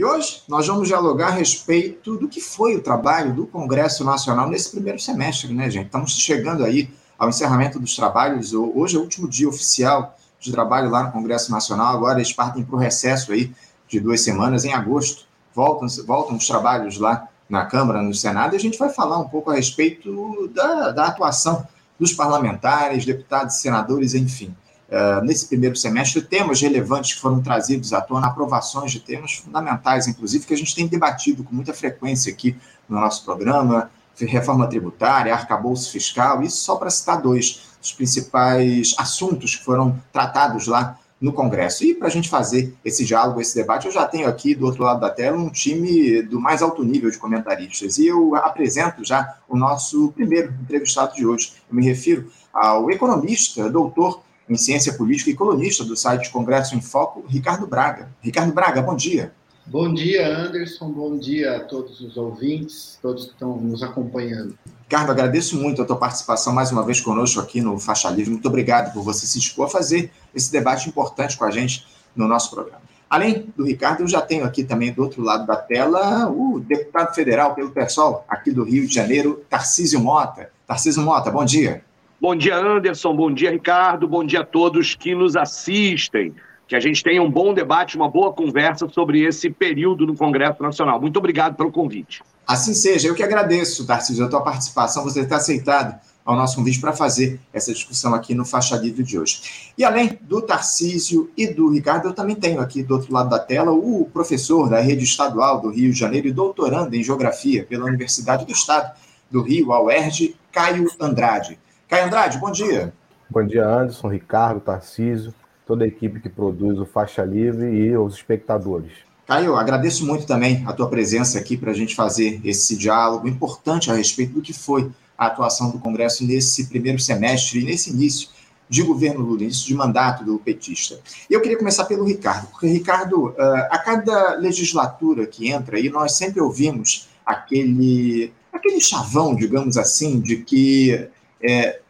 [0.00, 4.48] E hoje nós vamos dialogar a respeito do que foi o trabalho do Congresso Nacional
[4.48, 5.84] nesse primeiro semestre, né, gente?
[5.84, 6.88] Estamos chegando aí
[7.18, 8.54] ao encerramento dos trabalhos.
[8.54, 11.94] Hoje é o último dia oficial de trabalho lá no Congresso Nacional.
[11.94, 13.52] Agora eles partem para o recesso aí
[13.86, 14.64] de duas semanas.
[14.64, 18.88] Em agosto voltam, voltam os trabalhos lá na Câmara, no Senado, e a gente vai
[18.88, 24.56] falar um pouco a respeito da, da atuação dos parlamentares, deputados, senadores, enfim.
[24.90, 30.08] Uh, nesse primeiro semestre, temas relevantes que foram trazidos à tona, aprovações de temas fundamentais,
[30.08, 32.56] inclusive, que a gente tem debatido com muita frequência aqui
[32.88, 33.88] no nosso programa,
[34.26, 40.66] reforma tributária, arcabouço fiscal, isso só para citar dois dos principais assuntos que foram tratados
[40.66, 41.84] lá no Congresso.
[41.84, 44.82] E para a gente fazer esse diálogo, esse debate, eu já tenho aqui do outro
[44.82, 47.98] lado da tela um time do mais alto nível de comentaristas.
[47.98, 51.52] E eu apresento já o nosso primeiro entrevistado de hoje.
[51.68, 56.80] Eu me refiro ao economista, doutor em ciência política e colunista do site Congresso em
[56.80, 58.08] Foco, Ricardo Braga.
[58.20, 59.32] Ricardo Braga, bom dia.
[59.64, 60.90] Bom dia, Anderson.
[60.90, 64.58] Bom dia a todos os ouvintes, todos que estão nos acompanhando.
[64.82, 68.32] Ricardo, agradeço muito a tua participação mais uma vez conosco aqui no Faixa Livre.
[68.32, 72.26] Muito obrigado por você se dispor a fazer esse debate importante com a gente no
[72.26, 72.82] nosso programa.
[73.08, 77.14] Além do Ricardo, eu já tenho aqui também do outro lado da tela o deputado
[77.14, 80.50] federal pelo PSOL, aqui do Rio de Janeiro, Tarcísio Mota.
[80.66, 81.84] Tarcísio Mota, bom dia.
[82.20, 83.16] Bom dia, Anderson.
[83.16, 84.06] Bom dia, Ricardo.
[84.06, 86.34] Bom dia a todos que nos assistem.
[86.68, 90.62] Que a gente tenha um bom debate, uma boa conversa sobre esse período no Congresso
[90.62, 91.00] Nacional.
[91.00, 92.22] Muito obrigado pelo convite.
[92.46, 93.08] Assim seja.
[93.08, 97.40] Eu que agradeço, Tarcísio, a tua participação, você ter aceitado ao nosso convite para fazer
[97.54, 99.72] essa discussão aqui no Faixa Livre de hoje.
[99.78, 103.38] E além do Tarcísio e do Ricardo, eu também tenho aqui do outro lado da
[103.38, 107.86] tela o professor da Rede Estadual do Rio de Janeiro e doutorando em Geografia pela
[107.86, 108.94] Universidade do Estado
[109.30, 111.58] do Rio, a UERJ, Caio Andrade.
[111.90, 112.92] Caio Andrade, bom dia.
[113.28, 115.34] Bom dia, Anderson, Ricardo, Tarcísio,
[115.66, 118.92] toda a equipe que produz o Faixa Livre e os espectadores.
[119.26, 123.90] Caio, agradeço muito também a tua presença aqui para a gente fazer esse diálogo importante
[123.90, 128.28] a respeito do que foi a atuação do Congresso nesse primeiro semestre e nesse início
[128.68, 131.00] de governo Lula, início de mandato do petista.
[131.28, 136.12] Eu queria começar pelo Ricardo, porque, Ricardo, ah, a cada legislatura que entra aí, nós
[136.12, 141.10] sempre ouvimos aquele, aquele chavão, digamos assim, de que
[141.42, 141.80] é,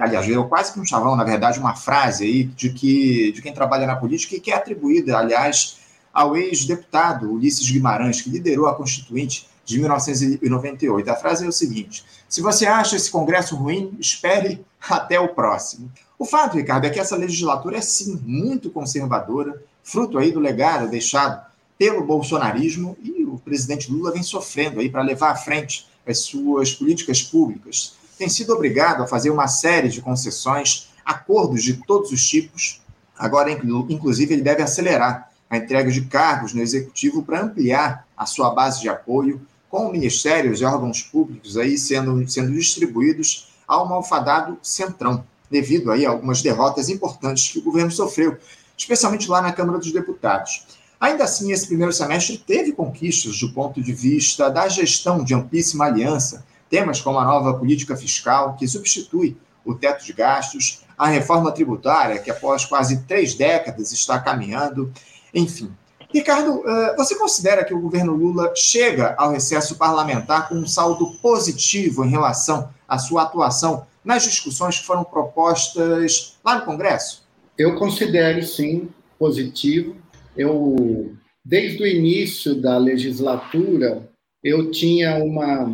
[0.00, 3.52] aliás, virou quase que um chavão, na verdade, uma frase aí de que de quem
[3.52, 5.78] trabalha na política e que é atribuída, aliás,
[6.12, 11.10] ao ex-deputado Ulisses Guimarães, que liderou a Constituinte de 1998.
[11.10, 15.90] A frase é o seguinte: se você acha esse Congresso ruim, espere até o próximo.
[16.18, 20.88] O fato, Ricardo, é que essa legislatura é sim muito conservadora, fruto aí do legado
[20.88, 21.46] deixado
[21.78, 26.72] pelo bolsonarismo e o presidente Lula vem sofrendo aí para levar à frente as suas
[26.72, 32.26] políticas públicas tem sido obrigado a fazer uma série de concessões, acordos de todos os
[32.26, 32.82] tipos.
[33.16, 38.50] Agora, inclusive, ele deve acelerar a entrega de cargos no executivo para ampliar a sua
[38.50, 39.40] base de apoio,
[39.70, 46.10] com ministérios e órgãos públicos aí sendo, sendo distribuídos ao malfadado Centrão, devido aí a
[46.10, 48.36] algumas derrotas importantes que o governo sofreu,
[48.76, 50.66] especialmente lá na Câmara dos Deputados.
[51.00, 55.84] Ainda assim, esse primeiro semestre teve conquistas do ponto de vista da gestão de amplíssima
[55.84, 61.52] aliança, Temas como a nova política fiscal, que substitui o teto de gastos, a reforma
[61.52, 64.92] tributária, que após quase três décadas está caminhando,
[65.32, 65.72] enfim.
[66.12, 71.12] Ricardo, eh, você considera que o governo Lula chega ao recesso parlamentar com um saldo
[71.20, 77.28] positivo em relação à sua atuação nas discussões que foram propostas lá no Congresso?
[77.58, 79.96] Eu considero sim positivo.
[80.34, 81.14] Eu,
[81.44, 84.08] desde o início da legislatura,
[84.42, 85.70] eu tinha uma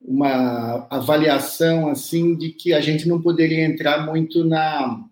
[0.00, 5.04] uma avaliação assim de que a gente não poderia entrar muito na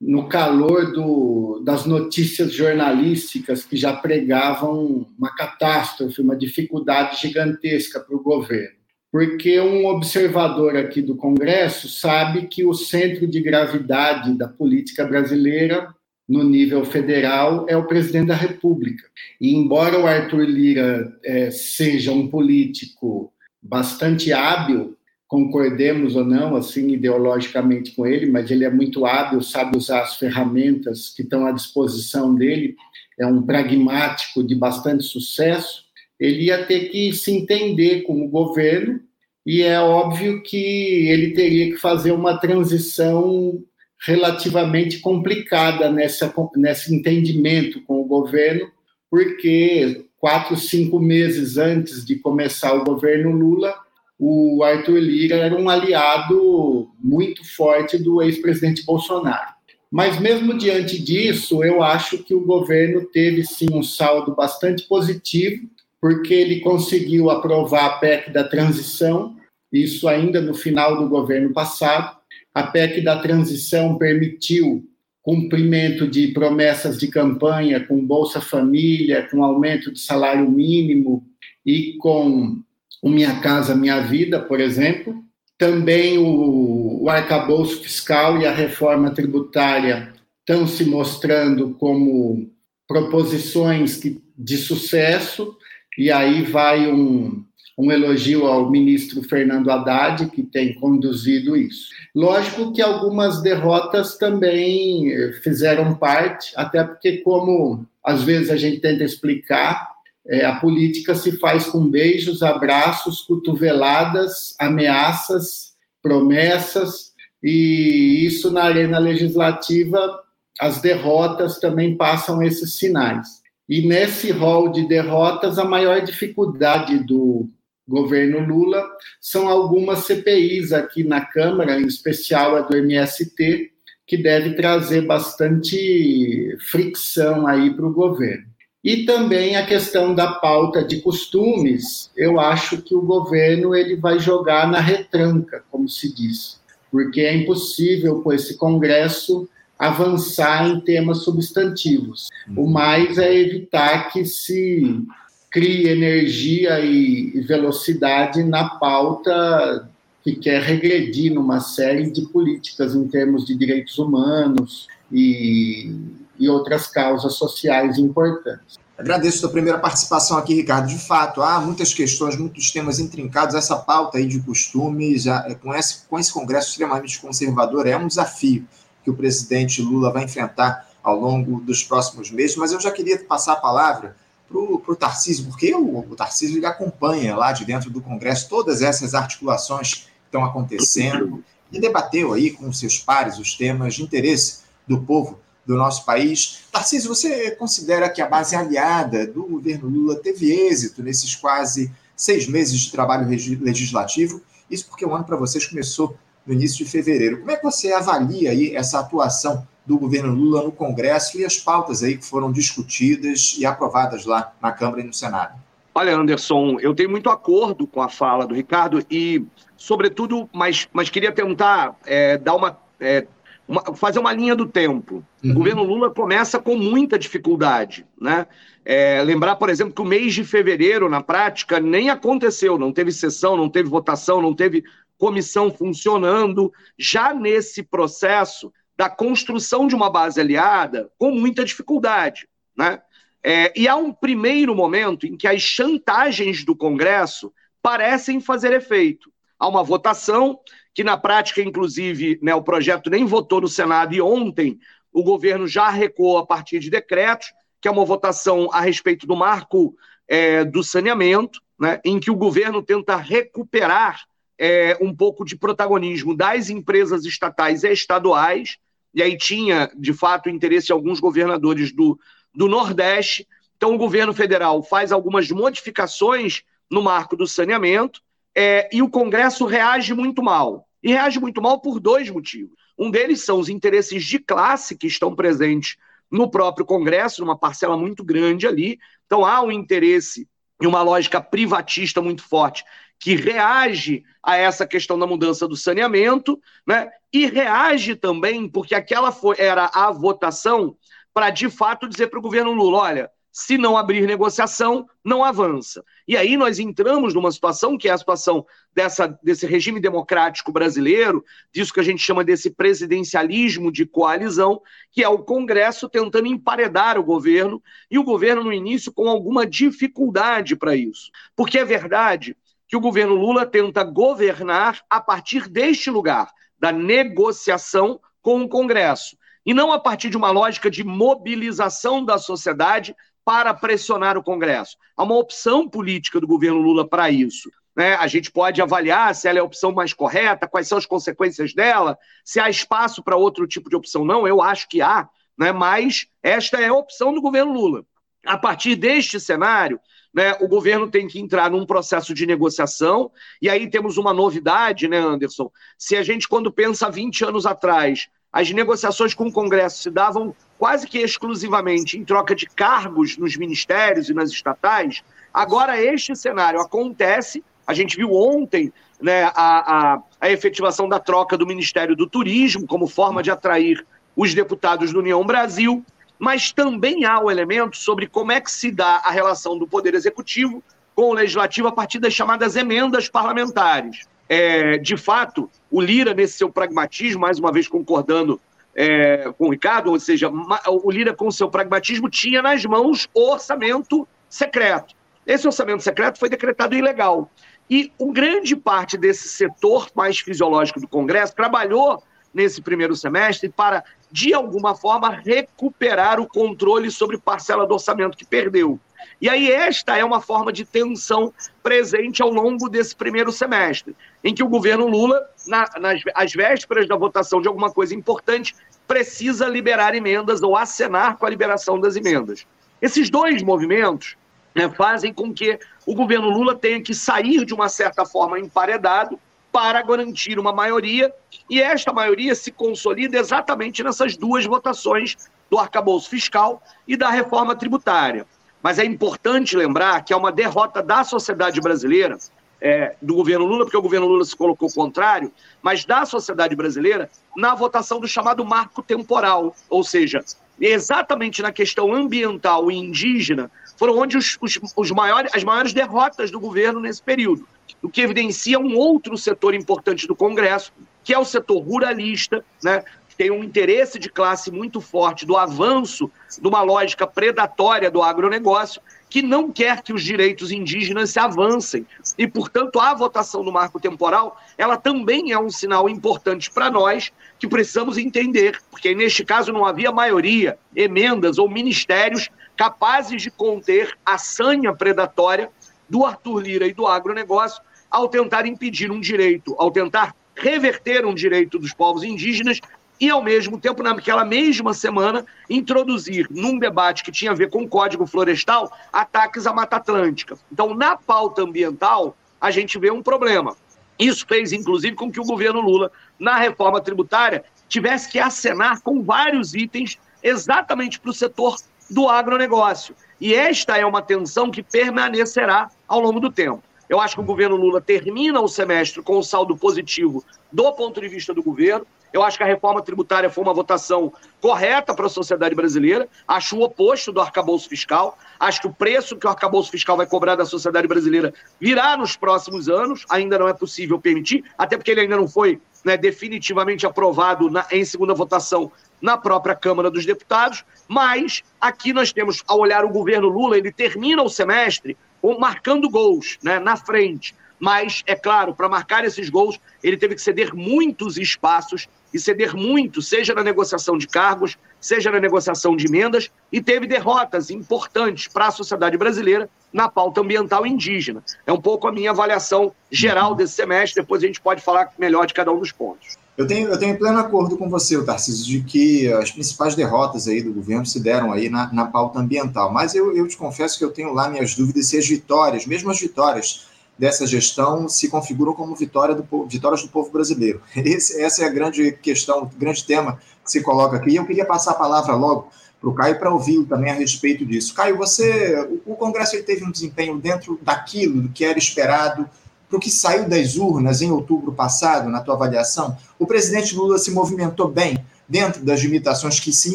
[0.00, 8.14] no calor do, das notícias jornalísticas que já pregavam uma catástrofe, uma dificuldade gigantesca para
[8.14, 8.78] o governo.
[9.10, 15.92] Porque um observador aqui do Congresso sabe que o centro de gravidade da política brasileira
[16.28, 19.04] no nível federal é o presidente da República.
[19.40, 23.32] E embora o Arthur Lira é, seja um político
[23.68, 29.76] bastante hábil, concordemos ou não, assim, ideologicamente com ele, mas ele é muito hábil, sabe
[29.76, 32.74] usar as ferramentas que estão à disposição dele,
[33.20, 35.84] é um pragmático de bastante sucesso,
[36.18, 39.00] ele ia ter que se entender com o governo,
[39.44, 43.62] e é óbvio que ele teria que fazer uma transição
[44.06, 48.70] relativamente complicada nessa, nesse entendimento com o governo,
[49.10, 53.74] porque quatro, cinco meses antes de começar o governo Lula,
[54.18, 59.56] o Arthur Lira era um aliado muito forte do ex-presidente Bolsonaro.
[59.90, 65.66] Mas, mesmo diante disso, eu acho que o governo teve sim um saldo bastante positivo,
[66.00, 69.36] porque ele conseguiu aprovar a PEC da transição,
[69.72, 72.18] isso ainda no final do governo passado.
[72.54, 74.84] A PEC da transição permitiu
[75.28, 81.22] cumprimento de promessas de campanha com Bolsa Família, com aumento de salário mínimo
[81.66, 82.62] e com
[83.02, 85.22] o Minha Casa Minha Vida, por exemplo.
[85.58, 92.50] Também o, o arcabouço fiscal e a reforma tributária estão se mostrando como
[92.86, 94.00] proposições
[94.34, 95.54] de sucesso,
[95.98, 97.44] e aí vai um,
[97.78, 101.90] um elogio ao ministro Fernando Haddad, que tem conduzido isso.
[102.12, 109.04] Lógico que algumas derrotas também fizeram parte, até porque, como às vezes a gente tenta
[109.04, 109.92] explicar,
[110.26, 118.98] é, a política se faz com beijos, abraços, cotoveladas, ameaças, promessas, e isso na arena
[118.98, 120.20] legislativa,
[120.60, 123.40] as derrotas também passam esses sinais.
[123.68, 127.48] E nesse rol de derrotas, a maior dificuldade do
[127.88, 128.84] governo Lula
[129.20, 133.70] são algumas CPIs aqui na Câmara, em especial a do MST,
[134.06, 138.46] que deve trazer bastante fricção aí para o governo.
[138.82, 144.18] E também a questão da pauta de costumes, eu acho que o governo ele vai
[144.18, 149.48] jogar na retranca, como se diz, porque é impossível com esse Congresso
[149.78, 152.28] avançar em temas substantivos.
[152.56, 152.70] O uhum.
[152.70, 155.04] mais é evitar que se
[155.50, 159.88] crie energia e velocidade na pauta
[160.22, 165.90] que quer regredir numa série de políticas em termos de direitos humanos e
[166.38, 168.78] e outras causas sociais importantes.
[168.96, 170.88] Agradeço a sua primeira participação aqui, Ricardo.
[170.88, 173.54] De fato, há muitas questões, muitos temas intrincados.
[173.54, 178.06] Essa pauta aí de costumes, é, com esse, com esse Congresso extremamente conservador, é um
[178.06, 178.66] desafio
[179.04, 182.56] que o presidente Lula vai enfrentar ao longo dos próximos meses.
[182.56, 184.16] Mas eu já queria passar a palavra
[184.48, 189.14] para o Tarcísio, porque o, o Tarcísio acompanha lá de dentro do Congresso todas essas
[189.14, 195.00] articulações que estão acontecendo e debateu aí com seus pares os temas de interesse do
[195.00, 196.60] povo do nosso país.
[196.72, 202.48] Tarcísio, você considera que a base aliada do governo Lula teve êxito nesses quase seis
[202.48, 204.40] meses de trabalho legislativo?
[204.70, 206.16] Isso porque o ano para vocês começou
[206.48, 207.38] no início de fevereiro.
[207.38, 211.58] Como é que você avalia aí essa atuação do governo Lula no Congresso e as
[211.58, 215.58] pautas aí que foram discutidas e aprovadas lá na Câmara e no Senado?
[215.94, 219.44] Olha, Anderson, eu tenho muito acordo com a fala do Ricardo e,
[219.76, 223.26] sobretudo, mas, mas queria tentar é, dar uma é,
[223.68, 225.22] uma, fazer uma linha do tempo.
[225.44, 225.50] Uhum.
[225.50, 228.06] O governo Lula começa com muita dificuldade.
[228.18, 228.46] Né?
[228.84, 233.12] É, lembrar, por exemplo, que o mês de fevereiro, na prática, nem aconteceu, não teve
[233.12, 234.82] sessão, não teve votação, não teve
[235.18, 242.48] comissão funcionando, já nesse processo da construção de uma base aliada com muita dificuldade.
[242.76, 243.00] Né?
[243.44, 249.32] É, e há um primeiro momento em que as chantagens do Congresso parecem fazer efeito.
[249.58, 250.58] Há uma votação
[250.94, 254.78] que na prática, inclusive, né, o projeto nem votou no Senado e ontem
[255.12, 259.36] o governo já recuou a partir de decretos, que é uma votação a respeito do
[259.36, 259.94] marco
[260.26, 264.24] é, do saneamento, né, em que o governo tenta recuperar
[264.58, 268.78] é, um pouco de protagonismo das empresas estatais e estaduais,
[269.14, 272.18] e aí tinha, de fato, interesse de alguns governadores do,
[272.54, 273.46] do Nordeste.
[273.76, 278.20] Então, o governo federal faz algumas modificações no marco do saneamento,
[278.54, 280.86] é, e o Congresso reage muito mal.
[281.02, 282.76] E reage muito mal por dois motivos.
[282.98, 285.96] Um deles são os interesses de classe que estão presentes
[286.30, 288.98] no próprio Congresso, numa parcela muito grande ali.
[289.26, 290.48] Então há um interesse
[290.80, 292.84] e uma lógica privatista muito forte
[293.18, 297.10] que reage a essa questão da mudança do saneamento, né?
[297.32, 300.96] E reage também porque aquela foi, era a votação
[301.34, 306.04] para de fato dizer para o governo Lula, olha, se não abrir negociação, não avança.
[306.28, 311.44] E aí nós entramos numa situação que é a situação dessa, desse regime democrático brasileiro,
[311.72, 317.18] disso que a gente chama desse presidencialismo de coalizão, que é o Congresso tentando emparedar
[317.18, 321.30] o governo, e o governo, no início, com alguma dificuldade para isso.
[321.56, 322.56] Porque é verdade
[322.88, 329.36] que o governo Lula tenta governar a partir deste lugar, da negociação com o Congresso
[329.64, 333.14] e não a partir de uma lógica de mobilização da sociedade
[333.44, 334.96] para pressionar o Congresso.
[335.14, 337.70] Há uma opção política do governo Lula para isso.
[337.94, 338.14] Né?
[338.14, 341.74] A gente pode avaliar se ela é a opção mais correta, quais são as consequências
[341.74, 344.24] dela, se há espaço para outro tipo de opção.
[344.24, 345.28] Não, eu acho que há,
[345.58, 345.72] né?
[345.72, 348.04] mas esta é a opção do governo Lula.
[348.46, 350.00] A partir deste cenário,
[350.32, 353.30] né, o governo tem que entrar num processo de negociação,
[353.60, 355.70] e aí temos uma novidade, né, Anderson?
[355.96, 360.54] Se a gente, quando pensa 20 anos atrás, as negociações com o Congresso se davam
[360.78, 366.80] quase que exclusivamente em troca de cargos nos ministérios e nas estatais, agora este cenário
[366.80, 367.62] acontece.
[367.86, 372.86] A gente viu ontem né, a, a, a efetivação da troca do Ministério do Turismo
[372.86, 374.06] como forma de atrair
[374.36, 376.04] os deputados do União Brasil,
[376.38, 380.14] mas também há o elemento sobre como é que se dá a relação do Poder
[380.14, 380.82] Executivo
[381.14, 384.28] com o Legislativo a partir das chamadas emendas parlamentares.
[384.48, 388.60] É, de fato, o Lira, nesse seu pragmatismo, mais uma vez concordando
[388.94, 390.50] é, com o Ricardo, ou seja,
[390.86, 395.14] o Lira, com seu pragmatismo, tinha nas mãos o orçamento secreto.
[395.46, 397.50] Esse orçamento secreto foi decretado ilegal.
[397.90, 404.04] E uma grande parte desse setor mais fisiológico do Congresso trabalhou nesse primeiro semestre para,
[404.30, 408.98] de alguma forma, recuperar o controle sobre parcela do orçamento que perdeu.
[409.40, 414.54] E aí, esta é uma forma de tensão presente ao longo desse primeiro semestre, em
[414.54, 418.74] que o governo Lula, na, nas às vésperas da votação de alguma coisa importante,
[419.06, 422.66] precisa liberar emendas ou acenar com a liberação das emendas.
[423.00, 424.36] Esses dois movimentos
[424.74, 429.38] né, fazem com que o governo Lula tenha que sair de uma certa forma emparedado
[429.78, 431.32] para garantir uma maioria,
[431.70, 435.36] e esta maioria se consolida exatamente nessas duas votações
[435.70, 438.44] do arcabouço fiscal e da reforma tributária.
[438.82, 442.36] Mas é importante lembrar que é uma derrota da sociedade brasileira,
[442.80, 447.30] é, do governo Lula, porque o governo Lula se colocou contrário, mas da sociedade brasileira
[447.56, 450.44] na votação do chamado marco temporal, ou seja,
[450.80, 456.50] exatamente na questão ambiental e indígena, foram onde os, os, os maiores, as maiores derrotas
[456.50, 457.64] do governo nesse período,
[458.02, 460.92] o que evidencia um outro setor importante do Congresso,
[461.24, 463.04] que é o setor ruralista, né,
[463.38, 466.28] tem um interesse de classe muito forte do avanço
[466.60, 472.04] de uma lógica predatória do agronegócio, que não quer que os direitos indígenas se avancem.
[472.36, 477.30] E, portanto, a votação do marco temporal, ela também é um sinal importante para nós,
[477.60, 484.16] que precisamos entender, porque neste caso não havia maioria, emendas ou ministérios capazes de conter
[484.24, 485.70] a sanha predatória
[486.08, 491.34] do Arthur Lira e do agronegócio ao tentar impedir um direito, ao tentar reverter um
[491.34, 492.80] direito dos povos indígenas
[493.20, 497.82] e, ao mesmo tempo, naquela mesma semana, introduzir num debate que tinha a ver com
[497.82, 500.56] o Código Florestal ataques à Mata Atlântica.
[500.70, 503.76] Então, na pauta ambiental, a gente vê um problema.
[504.18, 509.22] Isso fez, inclusive, com que o governo Lula, na reforma tributária, tivesse que acenar com
[509.22, 511.76] vários itens exatamente para o setor
[512.10, 513.14] do agronegócio.
[513.40, 516.82] E esta é uma tensão que permanecerá ao longo do tempo.
[517.08, 521.20] Eu acho que o governo Lula termina o semestre com um saldo positivo do ponto
[521.20, 522.06] de vista do governo.
[522.30, 524.30] Eu acho que a reforma tributária foi uma votação
[524.60, 526.28] correta para a sociedade brasileira.
[526.46, 528.36] Acho o oposto do arcabouço fiscal.
[528.60, 532.36] Acho que o preço que o arcabouço fiscal vai cobrar da sociedade brasileira virá nos
[532.36, 533.24] próximos anos.
[533.30, 537.86] Ainda não é possível permitir, até porque ele ainda não foi né, definitivamente aprovado na,
[537.90, 540.84] em segunda votação na própria Câmara dos Deputados.
[541.06, 545.16] Mas aqui nós temos, ao olhar o governo Lula, ele termina o semestre
[545.58, 547.54] marcando gols né, na frente.
[547.78, 552.74] Mas, é claro, para marcar esses gols, ele teve que ceder muitos espaços e ceder
[552.74, 558.48] muito, seja na negociação de cargos, seja na negociação de emendas, e teve derrotas importantes
[558.48, 561.42] para a sociedade brasileira na pauta ambiental indígena.
[561.66, 565.46] É um pouco a minha avaliação geral desse semestre, depois a gente pode falar melhor
[565.46, 566.36] de cada um dos pontos.
[566.58, 570.60] Eu tenho, eu tenho pleno acordo com você, Tarcísio, de que as principais derrotas aí
[570.60, 572.92] do governo se deram aí na, na pauta ambiental.
[572.92, 576.10] Mas eu, eu te confesso que eu tenho lá minhas dúvidas se as vitórias, mesmo
[576.10, 580.82] as vitórias dessa gestão, se configuram como vitória do, vitórias do povo brasileiro.
[580.96, 584.30] Esse, essa é a grande questão, o grande tema que se coloca aqui.
[584.30, 585.68] E eu queria passar a palavra logo
[586.00, 587.94] para o Caio para ouvi-lo também a respeito disso.
[587.94, 592.50] Caio, você, o, o Congresso teve um desempenho dentro daquilo que era esperado
[592.88, 597.18] para o que saiu das urnas em outubro passado, na tua avaliação, o presidente Lula
[597.18, 599.94] se movimentou bem dentro das limitações que se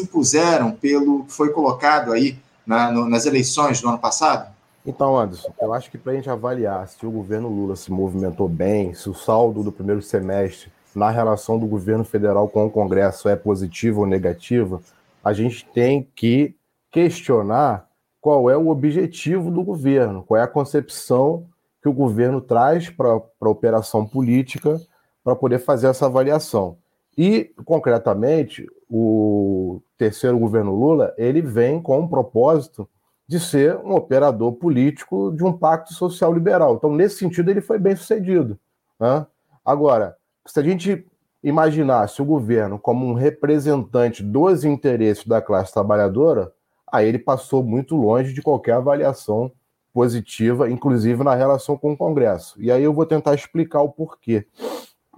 [0.00, 4.54] impuseram pelo que foi colocado aí na, no, nas eleições do ano passado?
[4.86, 8.48] Então, Anderson, eu acho que para a gente avaliar se o governo Lula se movimentou
[8.48, 13.28] bem, se o saldo do primeiro semestre na relação do governo federal com o Congresso
[13.28, 14.82] é positivo ou negativo,
[15.24, 16.54] a gente tem que
[16.92, 17.88] questionar
[18.20, 21.46] qual é o objetivo do governo, qual é a concepção
[21.84, 24.80] que o governo traz para a operação política
[25.22, 26.78] para poder fazer essa avaliação.
[27.16, 32.88] E, concretamente, o terceiro governo Lula, ele vem com um propósito
[33.28, 36.76] de ser um operador político de um pacto social liberal.
[36.76, 38.58] Então, nesse sentido, ele foi bem sucedido.
[38.98, 39.26] Né?
[39.62, 41.06] Agora, se a gente
[41.42, 46.50] imaginasse o governo como um representante dos interesses da classe trabalhadora,
[46.90, 49.52] aí ele passou muito longe de qualquer avaliação
[49.94, 52.60] positiva, inclusive na relação com o Congresso.
[52.60, 54.44] E aí eu vou tentar explicar o porquê.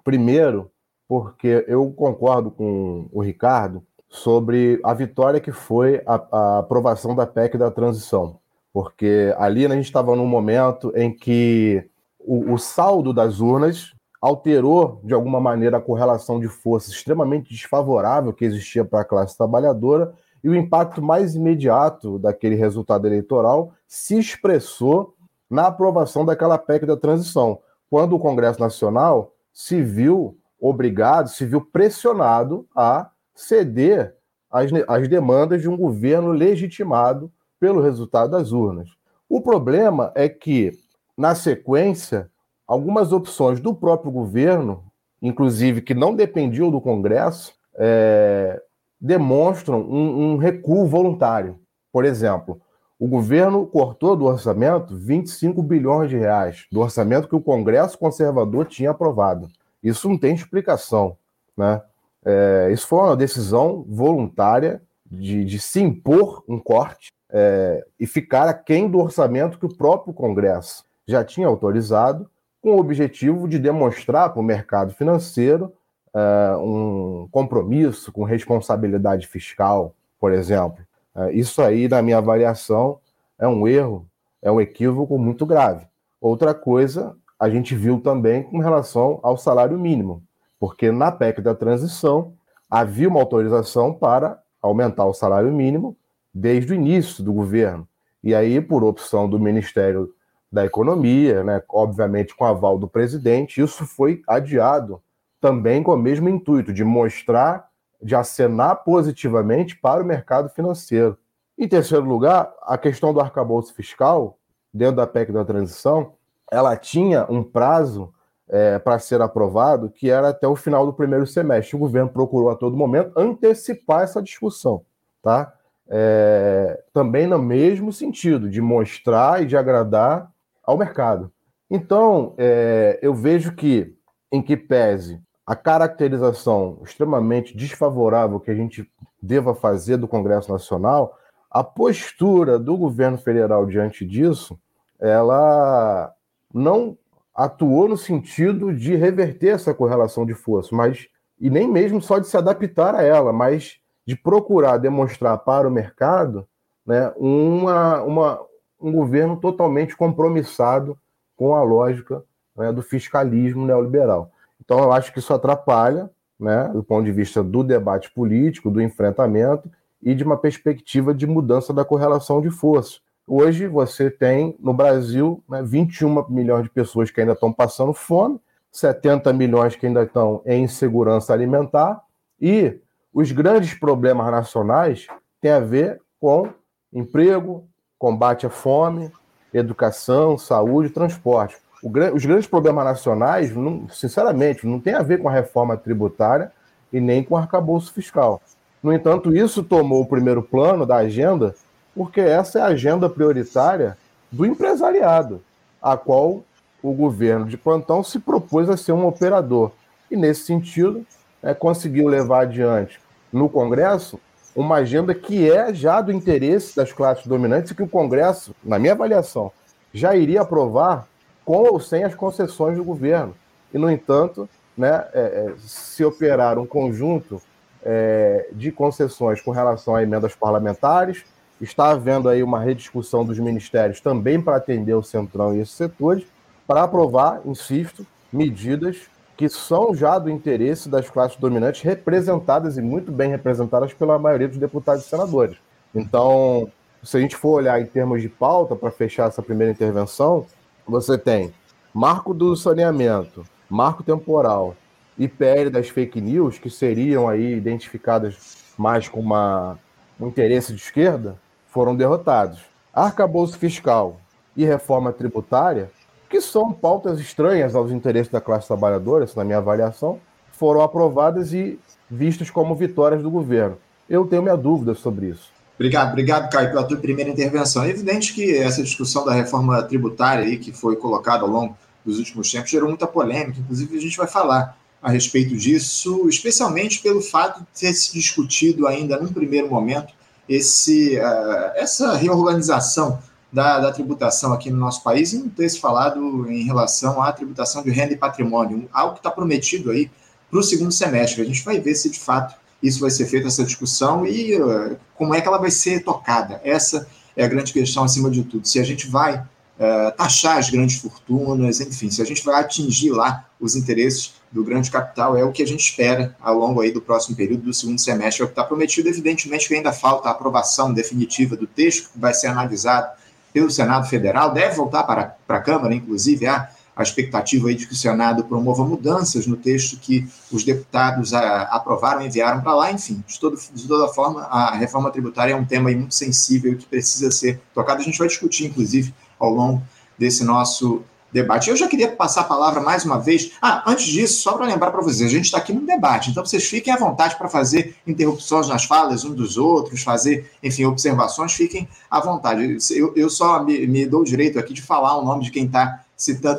[0.04, 0.70] Primeiro,
[1.08, 7.26] porque eu concordo com o Ricardo sobre a vitória que foi a, a aprovação da
[7.26, 8.38] PEC da transição,
[8.72, 11.88] porque ali a gente estava num momento em que
[12.20, 18.32] o, o saldo das urnas alterou de alguma maneira a correlação de forças extremamente desfavorável
[18.32, 20.12] que existia para a classe trabalhadora
[20.46, 25.16] e o impacto mais imediato daquele resultado eleitoral se expressou
[25.50, 27.58] na aprovação daquela PEC da transição,
[27.90, 34.14] quando o Congresso Nacional se viu obrigado, se viu pressionado a ceder
[34.48, 38.88] às, às demandas de um governo legitimado pelo resultado das urnas.
[39.28, 40.70] O problema é que,
[41.16, 42.30] na sequência,
[42.68, 44.84] algumas opções do próprio governo,
[45.20, 48.62] inclusive que não dependiam do Congresso, é,
[49.00, 51.58] demonstram um, um recuo voluntário.
[51.92, 52.60] Por exemplo,
[52.98, 58.66] o governo cortou do orçamento 25 bilhões de reais, do orçamento que o Congresso conservador
[58.66, 59.48] tinha aprovado.
[59.82, 61.16] Isso não tem explicação.
[61.56, 61.80] Né?
[62.24, 68.48] É, isso foi uma decisão voluntária de, de se impor um corte é, e ficar
[68.48, 72.28] aquém do orçamento que o próprio Congresso já tinha autorizado,
[72.60, 75.72] com o objetivo de demonstrar para o mercado financeiro
[76.16, 80.78] é, um compromisso com responsabilidade fiscal, por exemplo.
[81.14, 82.98] É, isso aí, na minha avaliação,
[83.38, 84.08] é um erro,
[84.40, 85.86] é um equívoco muito grave.
[86.18, 90.22] Outra coisa a gente viu também com relação ao salário mínimo,
[90.58, 92.32] porque na PEC da transição
[92.70, 95.94] havia uma autorização para aumentar o salário mínimo
[96.32, 97.86] desde o início do governo.
[98.24, 100.14] E aí, por opção do Ministério
[100.50, 105.02] da Economia, né, obviamente com aval do presidente, isso foi adiado
[105.40, 107.68] também com o mesmo intuito de mostrar,
[108.02, 111.18] de acenar positivamente para o mercado financeiro.
[111.58, 114.38] Em terceiro lugar, a questão do arcabouço fiscal,
[114.72, 116.12] dentro da PEC da transição,
[116.50, 118.12] ela tinha um prazo
[118.48, 121.76] é, para ser aprovado que era até o final do primeiro semestre.
[121.76, 124.84] O governo procurou a todo momento antecipar essa discussão,
[125.22, 125.52] tá?
[125.88, 130.30] É, também no mesmo sentido, de mostrar e de agradar
[130.62, 131.32] ao mercado.
[131.70, 133.94] Então, é, eu vejo que,
[134.30, 138.90] em que pese a caracterização extremamente desfavorável que a gente
[139.22, 141.16] deva fazer do Congresso Nacional,
[141.48, 144.58] a postura do governo federal diante disso,
[144.98, 146.12] ela
[146.52, 146.98] não
[147.34, 151.06] atuou no sentido de reverter essa correlação de força, mas
[151.38, 155.70] e nem mesmo só de se adaptar a ela, mas de procurar demonstrar para o
[155.70, 156.46] mercado
[156.84, 158.40] né, uma, uma,
[158.80, 160.98] um governo totalmente compromissado
[161.36, 162.22] com a lógica
[162.56, 164.30] né, do fiscalismo neoliberal.
[164.66, 168.82] Então, eu acho que isso atrapalha, né, do ponto de vista do debate político, do
[168.82, 169.70] enfrentamento
[170.02, 172.98] e de uma perspectiva de mudança da correlação de força.
[173.26, 178.40] Hoje você tem no Brasil né, 21 milhões de pessoas que ainda estão passando fome,
[178.72, 182.02] 70 milhões que ainda estão em insegurança alimentar,
[182.40, 182.78] e
[183.14, 185.06] os grandes problemas nacionais
[185.40, 186.48] têm a ver com
[186.92, 187.66] emprego,
[187.98, 189.10] combate à fome,
[189.54, 191.56] educação, saúde, transporte.
[191.82, 196.50] O, os grandes problemas nacionais, não, sinceramente, não tem a ver com a reforma tributária
[196.92, 198.40] e nem com o arcabouço fiscal.
[198.82, 201.54] No entanto, isso tomou o primeiro plano da agenda
[201.94, 203.96] porque essa é a agenda prioritária
[204.30, 205.40] do empresariado,
[205.80, 206.44] a qual
[206.82, 209.72] o governo de plantão se propôs a ser um operador.
[210.10, 211.06] E, nesse sentido,
[211.42, 213.00] é, conseguiu levar adiante
[213.32, 214.20] no Congresso
[214.54, 218.78] uma agenda que é já do interesse das classes dominantes e que o Congresso, na
[218.78, 219.50] minha avaliação,
[219.92, 221.06] já iria aprovar
[221.46, 223.34] com ou sem as concessões do governo.
[223.72, 227.40] E, no entanto, né, é, é, se operar um conjunto
[227.82, 231.24] é, de concessões com relação a emendas parlamentares,
[231.60, 236.24] Está havendo aí uma rediscussão dos ministérios também para atender o Centrão e esses setores,
[236.66, 243.10] para aprovar, insisto, medidas que são já do interesse das classes dominantes, representadas e muito
[243.10, 245.56] bem representadas pela maioria dos deputados e senadores.
[245.94, 246.70] Então,
[247.02, 250.46] se a gente for olhar em termos de pauta, para fechar essa primeira intervenção,
[250.86, 251.52] você tem
[251.92, 254.76] marco do saneamento, marco temporal
[255.18, 259.78] e PL das fake news, que seriam aí identificadas mais com uma,
[260.20, 261.36] um interesse de esquerda,
[261.68, 262.60] foram derrotados.
[262.92, 264.20] Arcabouço fiscal
[264.56, 265.90] e reforma tributária,
[266.28, 270.20] que são pautas estranhas aos interesses da classe trabalhadora, na minha avaliação,
[270.52, 271.78] foram aprovadas e
[272.10, 273.78] vistas como vitórias do governo.
[274.08, 275.55] Eu tenho minha dúvida sobre isso.
[275.76, 277.84] Obrigado, obrigado, Caio, pela tua primeira intervenção.
[277.84, 282.18] É evidente que essa discussão da reforma tributária aí, que foi colocada ao longo dos
[282.18, 287.20] últimos tempos, gerou muita polêmica, inclusive a gente vai falar a respeito disso, especialmente pelo
[287.20, 290.14] fato de ter se discutido ainda num primeiro momento
[290.48, 293.18] esse, uh, essa reorganização
[293.52, 297.32] da, da, tributação aqui no nosso país e não ter se falado em relação à
[297.32, 300.10] tributação de renda e patrimônio, algo que está prometido aí
[300.50, 301.42] para no segundo semestre.
[301.42, 302.54] A gente vai ver se de fato
[302.86, 306.60] isso vai ser feito, essa discussão, e uh, como é que ela vai ser tocada.
[306.64, 308.66] Essa é a grande questão acima de tudo.
[308.66, 313.10] Se a gente vai uh, taxar as grandes fortunas, enfim, se a gente vai atingir
[313.10, 316.90] lá os interesses do grande capital, é o que a gente espera ao longo aí
[316.90, 318.42] do próximo período do segundo semestre.
[318.42, 322.18] É o que está prometido, evidentemente que ainda falta a aprovação definitiva do texto, que
[322.18, 323.10] vai ser analisado
[323.52, 327.92] pelo Senado Federal, deve voltar para, para a Câmara, inclusive, há a expectativa de que
[327.92, 332.90] o Senado promova mudanças no texto que os deputados a, ah, aprovaram enviaram para lá.
[332.90, 336.86] Enfim, de, todo, de toda forma, a reforma tributária é um tema muito sensível que
[336.86, 338.00] precisa ser tocado.
[338.00, 339.82] A gente vai discutir, inclusive, ao longo
[340.18, 341.68] desse nosso debate.
[341.68, 343.52] Eu já queria passar a palavra mais uma vez.
[343.60, 346.44] Ah, antes disso, só para lembrar para vocês, a gente está aqui num debate, então
[346.44, 351.52] vocês fiquem à vontade para fazer interrupções nas falas um dos outros, fazer, enfim, observações,
[351.52, 352.78] fiquem à vontade.
[352.90, 355.66] Eu, eu só me, me dou o direito aqui de falar o nome de quem
[355.66, 356.05] está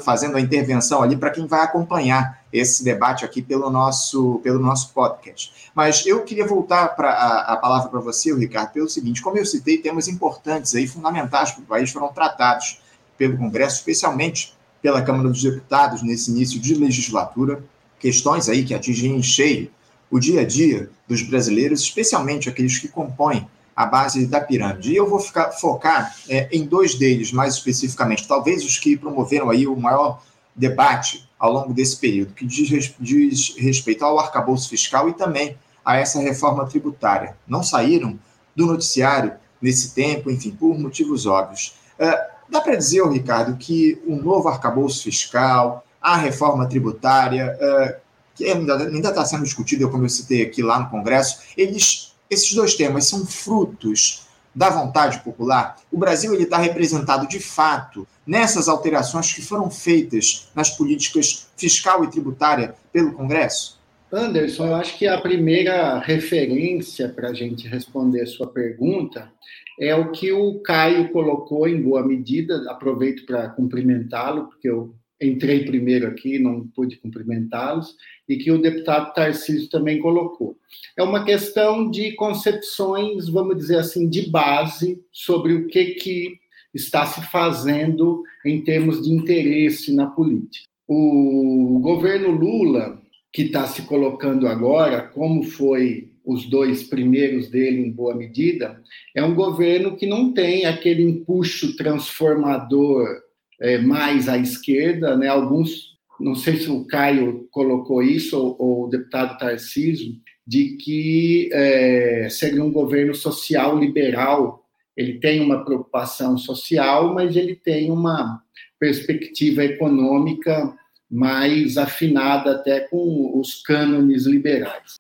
[0.04, 4.94] fazendo a intervenção ali para quem vai acompanhar esse debate aqui pelo nosso, pelo nosso
[4.94, 5.72] podcast.
[5.74, 9.46] Mas eu queria voltar para a, a, palavra para você, Ricardo, pelo seguinte: como eu
[9.46, 12.82] citei, temas importantes aí, fundamentais para o país, foram tratados
[13.18, 17.64] pelo Congresso, especialmente pela Câmara dos Deputados nesse início de legislatura,
[18.00, 19.72] questões aí que atingem em cheio
[20.10, 24.92] o dia a dia dos brasileiros, especialmente aqueles que compõem a base da pirâmide.
[24.92, 29.52] E eu vou ficar, focar é, em dois deles, mais especificamente, talvez os que promoveram
[29.52, 30.20] aí o maior
[30.56, 35.96] debate ao longo desse período, que diz, diz respeito ao arcabouço fiscal e também a
[35.96, 37.38] essa reforma tributária.
[37.48, 38.18] Não saíram
[38.56, 41.76] do noticiário nesse tempo, enfim, por motivos óbvios.
[42.00, 48.00] É, dá para dizer, Ricardo, que o novo arcabouço fiscal, a reforma tributária, é,
[48.34, 52.76] que ainda está sendo discutida, como eu citei aqui lá no Congresso, eles esses dois
[52.76, 55.78] temas são frutos da vontade popular?
[55.92, 62.10] O Brasil está representado de fato nessas alterações que foram feitas nas políticas fiscal e
[62.10, 63.78] tributária pelo Congresso?
[64.12, 69.32] Anderson, eu acho que a primeira referência para a gente responder sua pergunta
[69.80, 72.66] é o que o Caio colocou em boa medida.
[72.72, 77.96] Aproveito para cumprimentá-lo, porque eu entrei primeiro aqui, não pude cumprimentá-los,
[78.28, 80.58] e que o deputado Tarcísio também colocou.
[80.96, 86.40] É uma questão de concepções, vamos dizer assim, de base sobre o que, que
[86.74, 90.68] está se fazendo em termos de interesse na política.
[90.88, 93.02] O governo Lula,
[93.34, 98.82] que está se colocando agora, como foi os dois primeiros dele em boa medida,
[99.16, 103.27] é um governo que não tem aquele empuxo transformador
[103.60, 105.28] é, mais à esquerda, né?
[105.28, 110.16] Alguns, não sei se o Caio colocou isso ou, ou o deputado Tarcísio,
[110.46, 114.64] de que é, seria um governo social liberal.
[114.96, 118.42] Ele tem uma preocupação social, mas ele tem uma
[118.80, 120.74] perspectiva econômica
[121.10, 125.00] mais afinada até com os cânones liberais.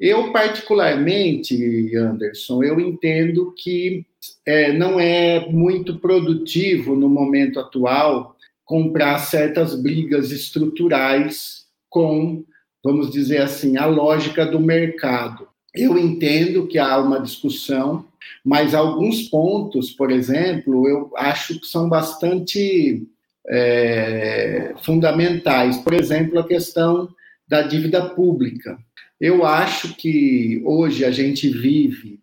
[0.00, 4.04] Eu, particularmente, Anderson, eu entendo que
[4.44, 12.44] é, não é muito produtivo no momento atual comprar certas brigas estruturais com,
[12.84, 15.48] vamos dizer assim, a lógica do mercado.
[15.74, 18.04] Eu entendo que há uma discussão,
[18.44, 23.06] mas alguns pontos, por exemplo, eu acho que são bastante
[23.48, 25.78] é, fundamentais.
[25.78, 27.08] Por exemplo, a questão
[27.46, 28.78] da dívida pública.
[29.20, 32.20] Eu acho que hoje a gente vive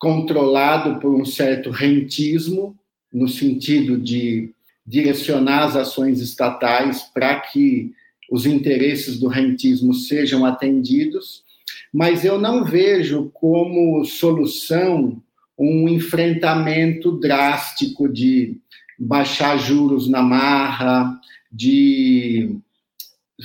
[0.00, 2.74] controlado por um certo rentismo,
[3.12, 4.50] no sentido de
[4.84, 7.92] direcionar as ações estatais para que
[8.30, 11.44] os interesses do rentismo sejam atendidos,
[11.92, 15.22] mas eu não vejo como solução
[15.58, 18.56] um enfrentamento drástico de
[18.98, 21.20] baixar juros na marra,
[21.52, 22.56] de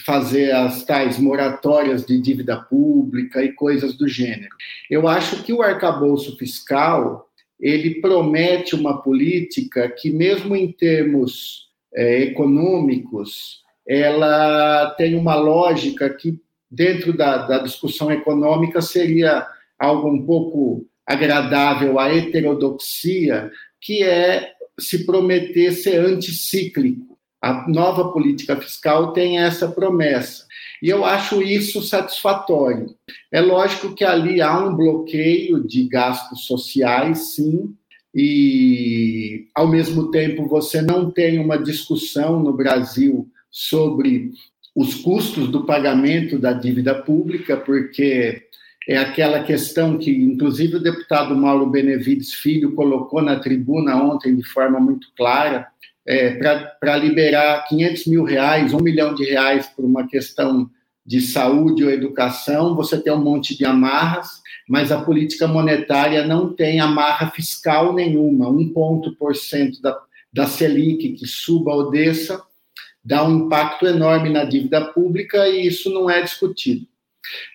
[0.03, 4.55] fazer as tais moratórias de dívida pública e coisas do gênero.
[4.89, 7.29] Eu acho que o arcabouço fiscal
[7.59, 16.37] ele promete uma política que, mesmo em termos é, econômicos, ela tem uma lógica que,
[16.69, 19.47] dentro da, da discussão econômica, seria
[19.79, 27.14] algo um pouco agradável à heterodoxia, que é se prometer ser anticíclico
[27.45, 30.47] a nova política fiscal tem essa promessa.
[30.81, 32.87] E eu acho isso satisfatório.
[33.31, 37.71] É lógico que ali há um bloqueio de gastos sociais, sim,
[38.15, 44.31] e ao mesmo tempo você não tem uma discussão no Brasil sobre
[44.75, 48.41] os custos do pagamento da dívida pública, porque
[48.89, 54.43] é aquela questão que, inclusive, o deputado Mauro Benevides Filho colocou na tribuna ontem de
[54.43, 55.67] forma muito clara
[56.07, 56.31] é,
[56.79, 60.69] para liberar 500 mil reais, um milhão de reais por uma questão
[61.05, 66.53] de saúde ou educação, você tem um monte de amarras, mas a política monetária não
[66.53, 68.49] tem amarra fiscal nenhuma.
[68.49, 69.95] Um ponto por cento da,
[70.33, 72.41] da Selic que suba ou desça
[73.03, 76.87] dá um impacto enorme na dívida pública e isso não é discutido.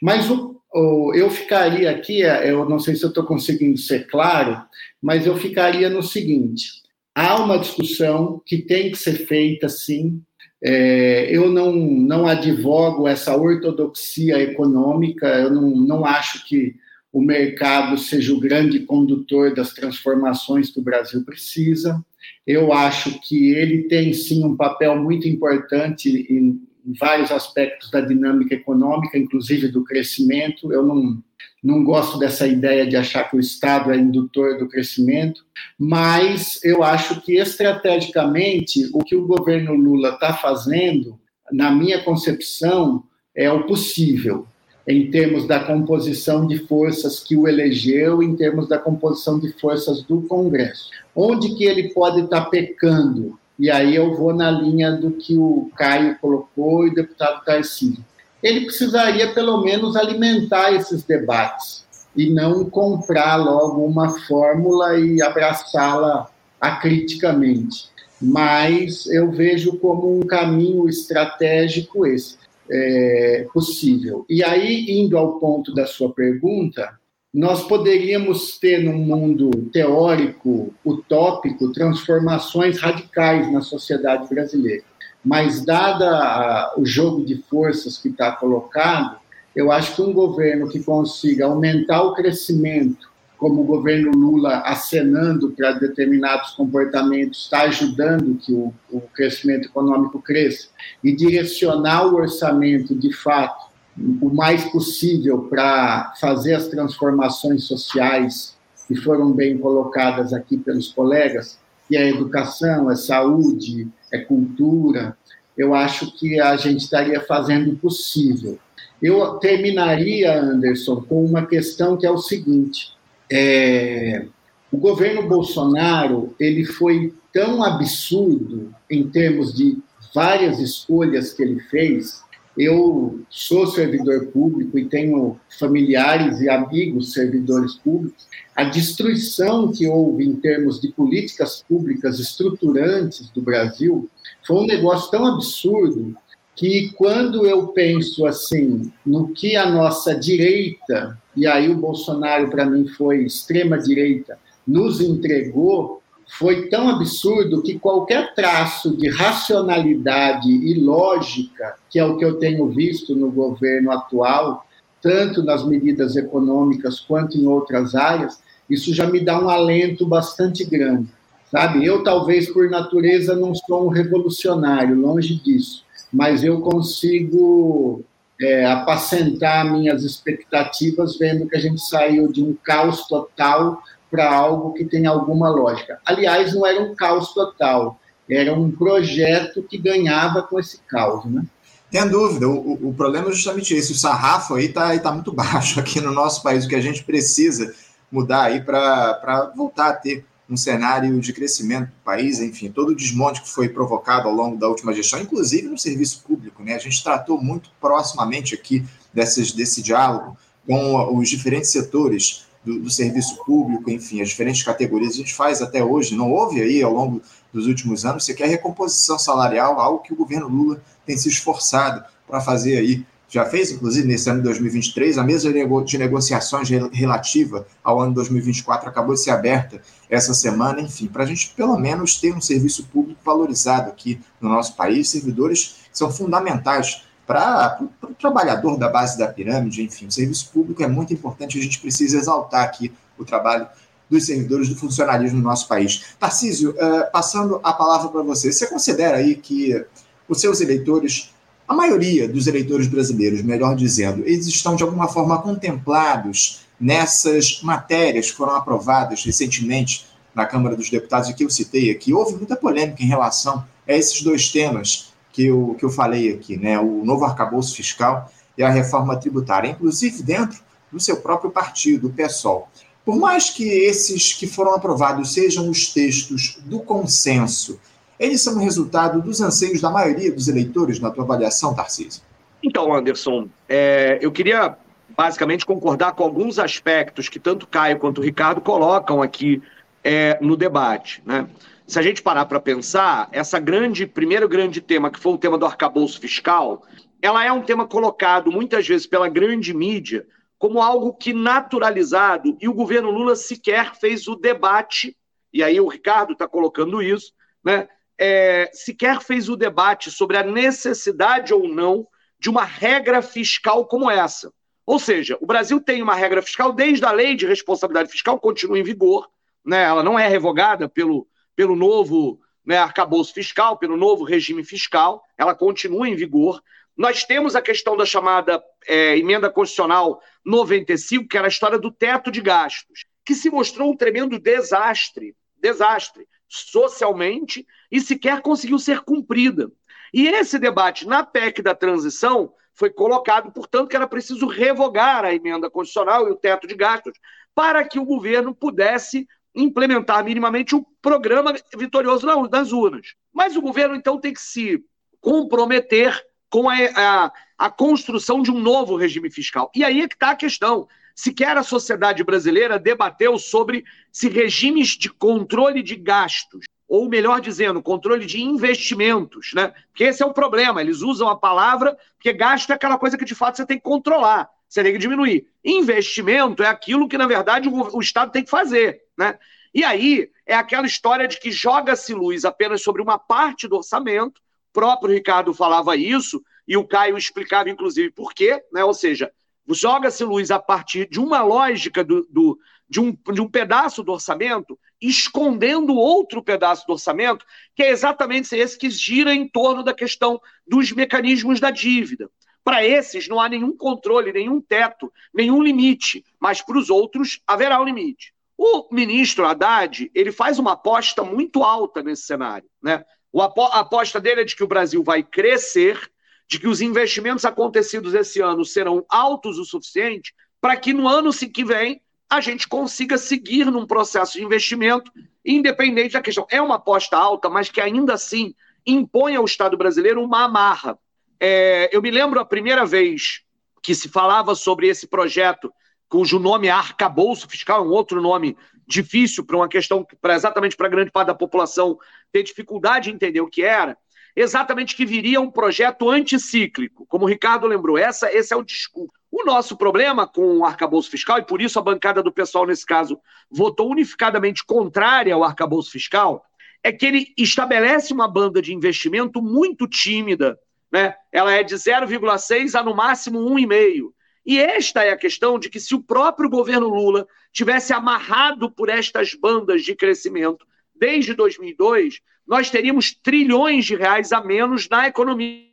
[0.01, 4.63] Mas o, o, eu ficaria aqui, eu não sei se eu estou conseguindo ser claro,
[5.03, 6.80] mas eu ficaria no seguinte:
[7.15, 10.23] há uma discussão que tem que ser feita, sim,
[10.63, 16.77] é, eu não, não advogo essa ortodoxia econômica, eu não, não acho que
[17.13, 22.05] o mercado seja o grande condutor das transformações que o Brasil precisa.
[22.47, 28.01] Eu acho que ele tem sim um papel muito importante em, em vários aspectos da
[28.01, 30.73] dinâmica econômica, inclusive do crescimento.
[30.73, 31.23] Eu não,
[31.63, 35.45] não gosto dessa ideia de achar que o Estado é indutor do crescimento,
[35.79, 41.19] mas eu acho que estrategicamente o que o governo Lula está fazendo,
[41.53, 44.47] na minha concepção, é o possível
[44.87, 50.03] em termos da composição de forças que o elegeu, em termos da composição de forças
[50.03, 50.91] do Congresso.
[51.15, 53.39] Onde que ele pode estar tá pecando?
[53.61, 58.03] E aí eu vou na linha do que o Caio colocou e o deputado Tarcísio
[58.43, 61.85] ele precisaria pelo menos alimentar esses debates
[62.17, 66.29] e não comprar logo uma fórmula e abraçá-la
[66.61, 67.89] acriticamente.
[68.21, 72.37] Mas eu vejo como um caminho estratégico esse
[72.71, 74.25] é, possível.
[74.29, 76.99] E aí, indo ao ponto da sua pergunta,
[77.33, 84.83] nós poderíamos ter num mundo teórico, utópico, transformações radicais na sociedade brasileira.
[85.25, 89.17] Mas dada o jogo de forças que está colocado,
[89.55, 95.51] eu acho que um governo que consiga aumentar o crescimento, como o governo Lula acenando
[95.53, 100.69] para determinados comportamentos, está ajudando que o, o crescimento econômico cresça,
[101.03, 108.95] e direcionar o orçamento de fato o mais possível para fazer as transformações sociais que
[108.95, 115.17] foram bem colocadas aqui pelos colegas, que é educação, é saúde, é cultura,
[115.57, 118.59] eu acho que a gente estaria fazendo o possível.
[119.03, 122.93] Eu terminaria, Anderson, com uma questão que é o seguinte:
[123.31, 124.27] é,
[124.71, 129.79] o governo Bolsonaro ele foi tão absurdo em termos de
[130.15, 132.23] várias escolhas que ele fez.
[132.59, 138.27] Eu sou servidor público e tenho familiares e amigos servidores públicos.
[138.57, 144.09] A destruição que houve em termos de políticas públicas estruturantes do Brasil
[144.47, 146.17] foi um negócio tão absurdo
[146.57, 152.67] que quando eu penso assim no que a nossa direita, e aí o Bolsonaro para
[152.67, 156.00] mim foi extrema direita, nos entregou,
[156.39, 162.39] foi tão absurdo que qualquer traço de racionalidade e lógica, que é o que eu
[162.39, 164.65] tenho visto no governo atual,
[165.03, 170.65] tanto nas medidas econômicas quanto em outras áreas, isso já me dá um alento bastante
[170.65, 171.09] grande
[171.51, 171.85] sabe?
[171.85, 178.03] Eu talvez por natureza não sou um revolucionário, longe disso, mas eu consigo
[178.41, 184.73] é, apacentar minhas expectativas vendo que a gente saiu de um caos total para algo
[184.73, 186.01] que tem alguma lógica.
[186.05, 191.45] Aliás, não era um caos total, era um projeto que ganhava com esse caos, né?
[191.91, 195.81] Tem dúvida, o, o, problema é justamente esse, o sarrafo aí está tá muito baixo
[195.81, 197.75] aqui no nosso país, o que a gente precisa
[198.11, 202.97] mudar aí para voltar a ter um cenário de crescimento do país, enfim, todo o
[202.97, 206.63] desmonte que foi provocado ao longo da última gestão, inclusive no serviço público.
[206.63, 206.75] Né?
[206.75, 212.91] A gente tratou muito proximamente aqui desses, desse diálogo com os diferentes setores do, do,
[212.91, 215.15] serviço público, enfim, as diferentes categorias.
[215.15, 219.19] A gente faz até hoje, não houve aí ao longo dos últimos anos sequer recomposição
[219.19, 224.09] salarial, algo que o governo Lula tem se esforçado para fazer aí já fez, inclusive,
[224.09, 229.31] nesse ano de 2023, a mesa de negociações relativa ao ano 2024 acabou de ser
[229.31, 234.21] aberta essa semana, enfim, para a gente pelo menos ter um serviço público valorizado aqui
[234.41, 240.11] no nosso país, servidores são fundamentais para o trabalhador da base da pirâmide, enfim, o
[240.11, 243.69] serviço público é muito importante, a gente precisa exaltar aqui o trabalho
[244.11, 246.07] dos servidores do funcionalismo no nosso país.
[246.19, 249.81] Tarcísio, uh, passando a palavra para você, você considera aí que
[250.29, 251.31] os seus eleitores
[251.69, 258.29] a maioria dos eleitores brasileiros, melhor dizendo, eles estão de alguma forma contemplados nessas matérias
[258.29, 262.13] que foram aprovadas recentemente na Câmara dos Deputados e que eu citei aqui.
[262.13, 266.57] Houve muita polêmica em relação a esses dois temas que eu, que eu falei aqui,
[266.57, 266.79] né?
[266.79, 272.13] o novo arcabouço fiscal e a reforma tributária, inclusive dentro do seu próprio partido, o
[272.13, 272.69] PSOL.
[273.05, 277.79] Por mais que esses que foram aprovados sejam os textos do consenso
[278.21, 282.23] eles são resultado dos anseios da maioria dos eleitores, na tua avaliação, Tarcísio?
[282.63, 284.77] Então, Anderson, é, eu queria
[285.17, 289.63] basicamente concordar com alguns aspectos que tanto Caio quanto o Ricardo colocam aqui
[290.05, 291.23] é, no debate.
[291.25, 291.47] Né?
[291.91, 295.59] Se a gente parar para pensar, essa grande, primeiro grande tema, que foi o tema
[295.59, 296.87] do arcabouço fiscal,
[297.21, 300.25] ela é um tema colocado muitas vezes pela grande mídia
[300.57, 305.17] como algo que naturalizado, e o governo Lula sequer fez o debate,
[305.53, 307.33] e aí o Ricardo está colocando isso,
[307.65, 307.89] né?
[308.17, 312.07] É, sequer fez o debate sobre a necessidade ou não
[312.39, 314.53] de uma regra fiscal como essa.
[314.87, 318.79] Ou seja, o Brasil tem uma regra fiscal desde a lei de responsabilidade fiscal, continua
[318.79, 319.29] em vigor,
[319.67, 319.83] né?
[319.83, 321.27] ela não é revogada pelo,
[321.61, 326.63] pelo novo né, arcabouço fiscal, pelo novo regime fiscal, ela continua em vigor.
[326.97, 331.93] Nós temos a questão da chamada é, emenda constitucional 95, que era a história do
[331.93, 339.01] teto de gastos, que se mostrou um tremendo desastre, desastre, socialmente, e sequer conseguiu ser
[339.01, 339.71] cumprida.
[340.15, 345.35] E esse debate na PEC da transição foi colocado, portanto, que era preciso revogar a
[345.35, 347.13] emenda constitucional e o teto de gastos
[347.55, 353.15] para que o governo pudesse implementar minimamente o programa vitorioso nas urnas.
[353.33, 354.83] Mas o governo, então, tem que se
[355.21, 359.71] comprometer com a, a, a construção de um novo regime fiscal.
[359.75, 360.89] E aí é que está a questão.
[361.15, 367.83] Sequer a sociedade brasileira debateu sobre se regimes de controle de gastos, ou melhor dizendo,
[367.83, 369.73] controle de investimentos, né?
[369.89, 370.81] Porque esse é o problema.
[370.81, 373.85] Eles usam a palavra, porque gasto é aquela coisa que de fato você tem que
[373.85, 375.47] controlar, você tem que diminuir.
[375.65, 379.39] Investimento é aquilo que, na verdade, o, o Estado tem que fazer, né?
[379.73, 384.41] E aí é aquela história de que joga-se luz apenas sobre uma parte do orçamento,
[384.73, 388.83] próprio Ricardo falava isso, e o Caio explicava, inclusive, por quê, né?
[388.83, 389.31] ou seja,
[389.69, 394.13] joga-se luz a partir de uma lógica do, do, de, um, de um pedaço do
[394.13, 397.45] orçamento, escondendo outro pedaço do orçamento,
[397.77, 402.31] que é exatamente esse que gira em torno da questão dos mecanismos da dívida.
[402.65, 407.81] Para esses não há nenhum controle, nenhum teto, nenhum limite, mas para os outros haverá
[407.81, 408.33] um limite.
[408.63, 412.69] O ministro Haddad ele faz uma aposta muito alta nesse cenário.
[412.83, 413.03] Né?
[413.35, 415.99] A aposta dele é de que o Brasil vai crescer,
[416.47, 421.31] de que os investimentos acontecidos esse ano serão altos o suficiente para que no ano
[421.33, 425.11] que vem a gente consiga seguir num processo de investimento,
[425.43, 426.47] independente da questão.
[426.51, 428.55] É uma aposta alta, mas que ainda assim
[428.87, 430.99] impõe ao Estado brasileiro uma amarra.
[431.41, 433.41] É, eu me lembro a primeira vez
[433.83, 435.73] que se falava sobre esse projeto,
[436.11, 440.77] cujo nome é arcabouço fiscal, é um outro nome difícil para uma questão, para exatamente
[440.77, 441.97] para grande parte da população
[442.33, 443.97] ter dificuldade de entender o que era,
[444.35, 449.13] exatamente que viria um projeto anticíclico, como o Ricardo lembrou, essa, esse é o discurso.
[449.31, 452.85] O nosso problema com o arcabouço fiscal, e por isso a bancada do pessoal, nesse
[452.85, 453.17] caso,
[453.49, 456.45] votou unificadamente contrária ao arcabouço fiscal,
[456.83, 460.59] é que ele estabelece uma banda de investimento muito tímida.
[460.91, 461.15] Né?
[461.31, 464.13] Ela é de 0,6 a no máximo 1,5.
[464.45, 468.89] E esta é a questão de que se o próprio governo Lula tivesse amarrado por
[468.89, 475.71] estas bandas de crescimento desde 2002, nós teríamos trilhões de reais a menos na economia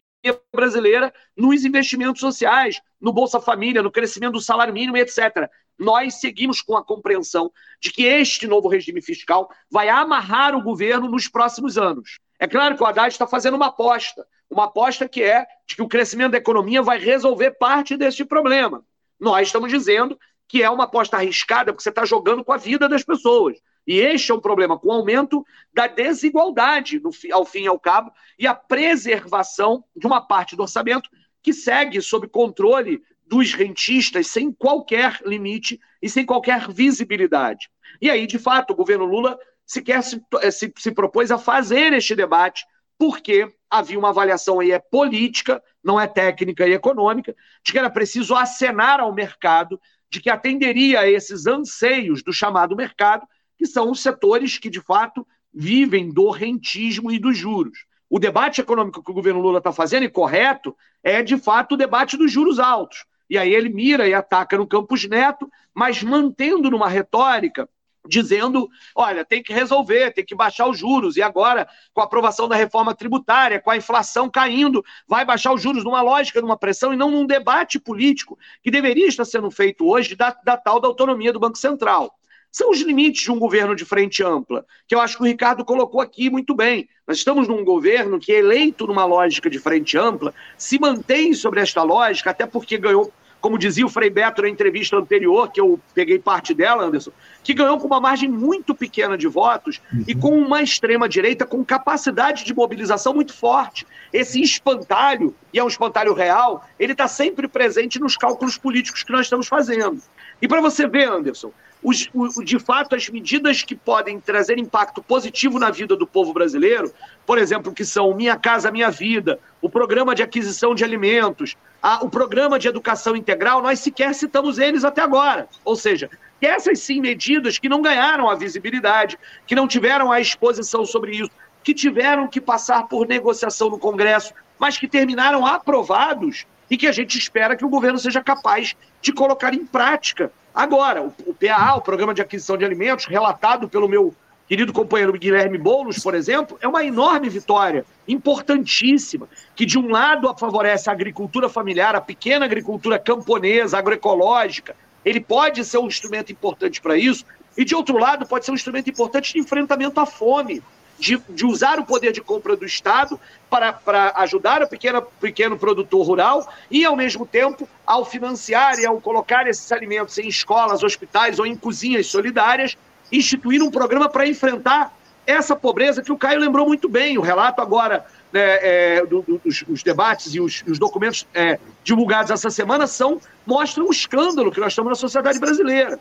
[0.53, 5.49] brasileira nos investimentos sociais, no Bolsa Família, no crescimento do salário mínimo, etc.
[5.77, 11.07] Nós seguimos com a compreensão de que este novo regime fiscal vai amarrar o governo
[11.07, 12.19] nos próximos anos.
[12.39, 15.81] É claro que o Haddad está fazendo uma aposta, uma aposta que é de que
[15.81, 18.83] o crescimento da economia vai resolver parte deste problema.
[19.19, 22.87] Nós estamos dizendo que é uma aposta arriscada, porque você está jogando com a vida
[22.87, 23.57] das pessoas.
[23.85, 27.79] E este é um problema com o aumento da desigualdade, no, ao fim e ao
[27.79, 31.09] cabo, e a preservação de uma parte do orçamento
[31.41, 37.69] que segue sob controle dos rentistas sem qualquer limite e sem qualquer visibilidade.
[38.01, 41.91] E aí, de fato, o governo Lula sequer se, eh, se, se propôs a fazer
[41.91, 42.65] este debate,
[42.97, 47.89] porque havia uma avaliação aí é política, não é técnica e econômica, de que era
[47.89, 53.27] preciso acenar ao mercado, de que atenderia a esses anseios do chamado mercado,
[53.57, 57.85] que são os setores que, de fato, vivem do rentismo e dos juros.
[58.09, 61.77] O debate econômico que o governo Lula está fazendo, e correto, é, de fato, o
[61.77, 63.05] debate dos juros altos.
[63.29, 67.67] E aí ele mira e ataca no Campos Neto, mas mantendo numa retórica
[68.07, 71.17] dizendo: olha, tem que resolver, tem que baixar os juros.
[71.17, 75.61] E agora, com a aprovação da reforma tributária, com a inflação caindo, vai baixar os
[75.61, 79.85] juros numa lógica, numa pressão e não num debate político que deveria estar sendo feito
[79.85, 82.13] hoje da, da tal da autonomia do Banco Central.
[82.51, 85.65] São os limites de um governo de frente ampla, que eu acho que o Ricardo
[85.65, 86.87] colocou aqui muito bem.
[87.07, 91.83] Nós estamos num governo que, eleito numa lógica de frente ampla, se mantém sobre esta
[91.83, 93.11] lógica, até porque ganhou
[93.47, 97.53] como dizia o Frei Beto na entrevista anterior, que eu peguei parte dela, Anderson, que
[97.53, 100.03] ganhou com uma margem muito pequena de votos uhum.
[100.05, 103.87] e com uma extrema-direita com capacidade de mobilização muito forte.
[104.11, 109.13] Esse espantalho, e é um espantalho real, ele está sempre presente nos cálculos políticos que
[109.13, 110.01] nós estamos fazendo.
[110.41, 111.53] E para você ver, Anderson,
[111.87, 116.33] os, o, de fato, as medidas que podem trazer impacto positivo na vida do povo
[116.33, 116.93] brasileiro,
[117.25, 122.03] por exemplo, que são Minha Casa Minha Vida, o programa de aquisição de alimentos, a,
[122.03, 125.47] o programa de educação integral, nós sequer citamos eles até agora.
[125.63, 126.09] Ou seja,
[126.41, 131.31] essas sim medidas que não ganharam a visibilidade, que não tiveram a exposição sobre isso,
[131.63, 136.91] que tiveram que passar por negociação no Congresso, mas que terminaram aprovados e que a
[136.91, 141.75] gente espera que o governo seja capaz de colocar em prática Agora, o, o PAA,
[141.75, 144.11] o Programa de Aquisição de Alimentos, relatado pelo meu
[144.47, 150.33] querido companheiro Guilherme Boulos, por exemplo, é uma enorme vitória, importantíssima, que de um lado
[150.35, 156.81] favorece a agricultura familiar, a pequena agricultura camponesa, agroecológica, ele pode ser um instrumento importante
[156.81, 157.23] para isso,
[157.55, 160.63] e de outro lado pode ser um instrumento importante de enfrentamento à fome,
[160.97, 163.19] de, de usar o poder de compra do Estado
[163.49, 168.85] para, para ajudar o pequeno, pequeno produtor rural e, ao mesmo tempo, ao financiar e
[168.85, 172.77] ao colocar esses alimentos em escolas, hospitais ou em cozinhas solidárias,
[173.11, 174.93] instituir um programa para enfrentar
[175.25, 177.17] essa pobreza que o Caio lembrou muito bem.
[177.17, 181.59] O relato agora né, é, do, do, dos os debates e os, os documentos é,
[181.83, 185.97] divulgados essa semana são mostram o escândalo que nós estamos na sociedade brasileira.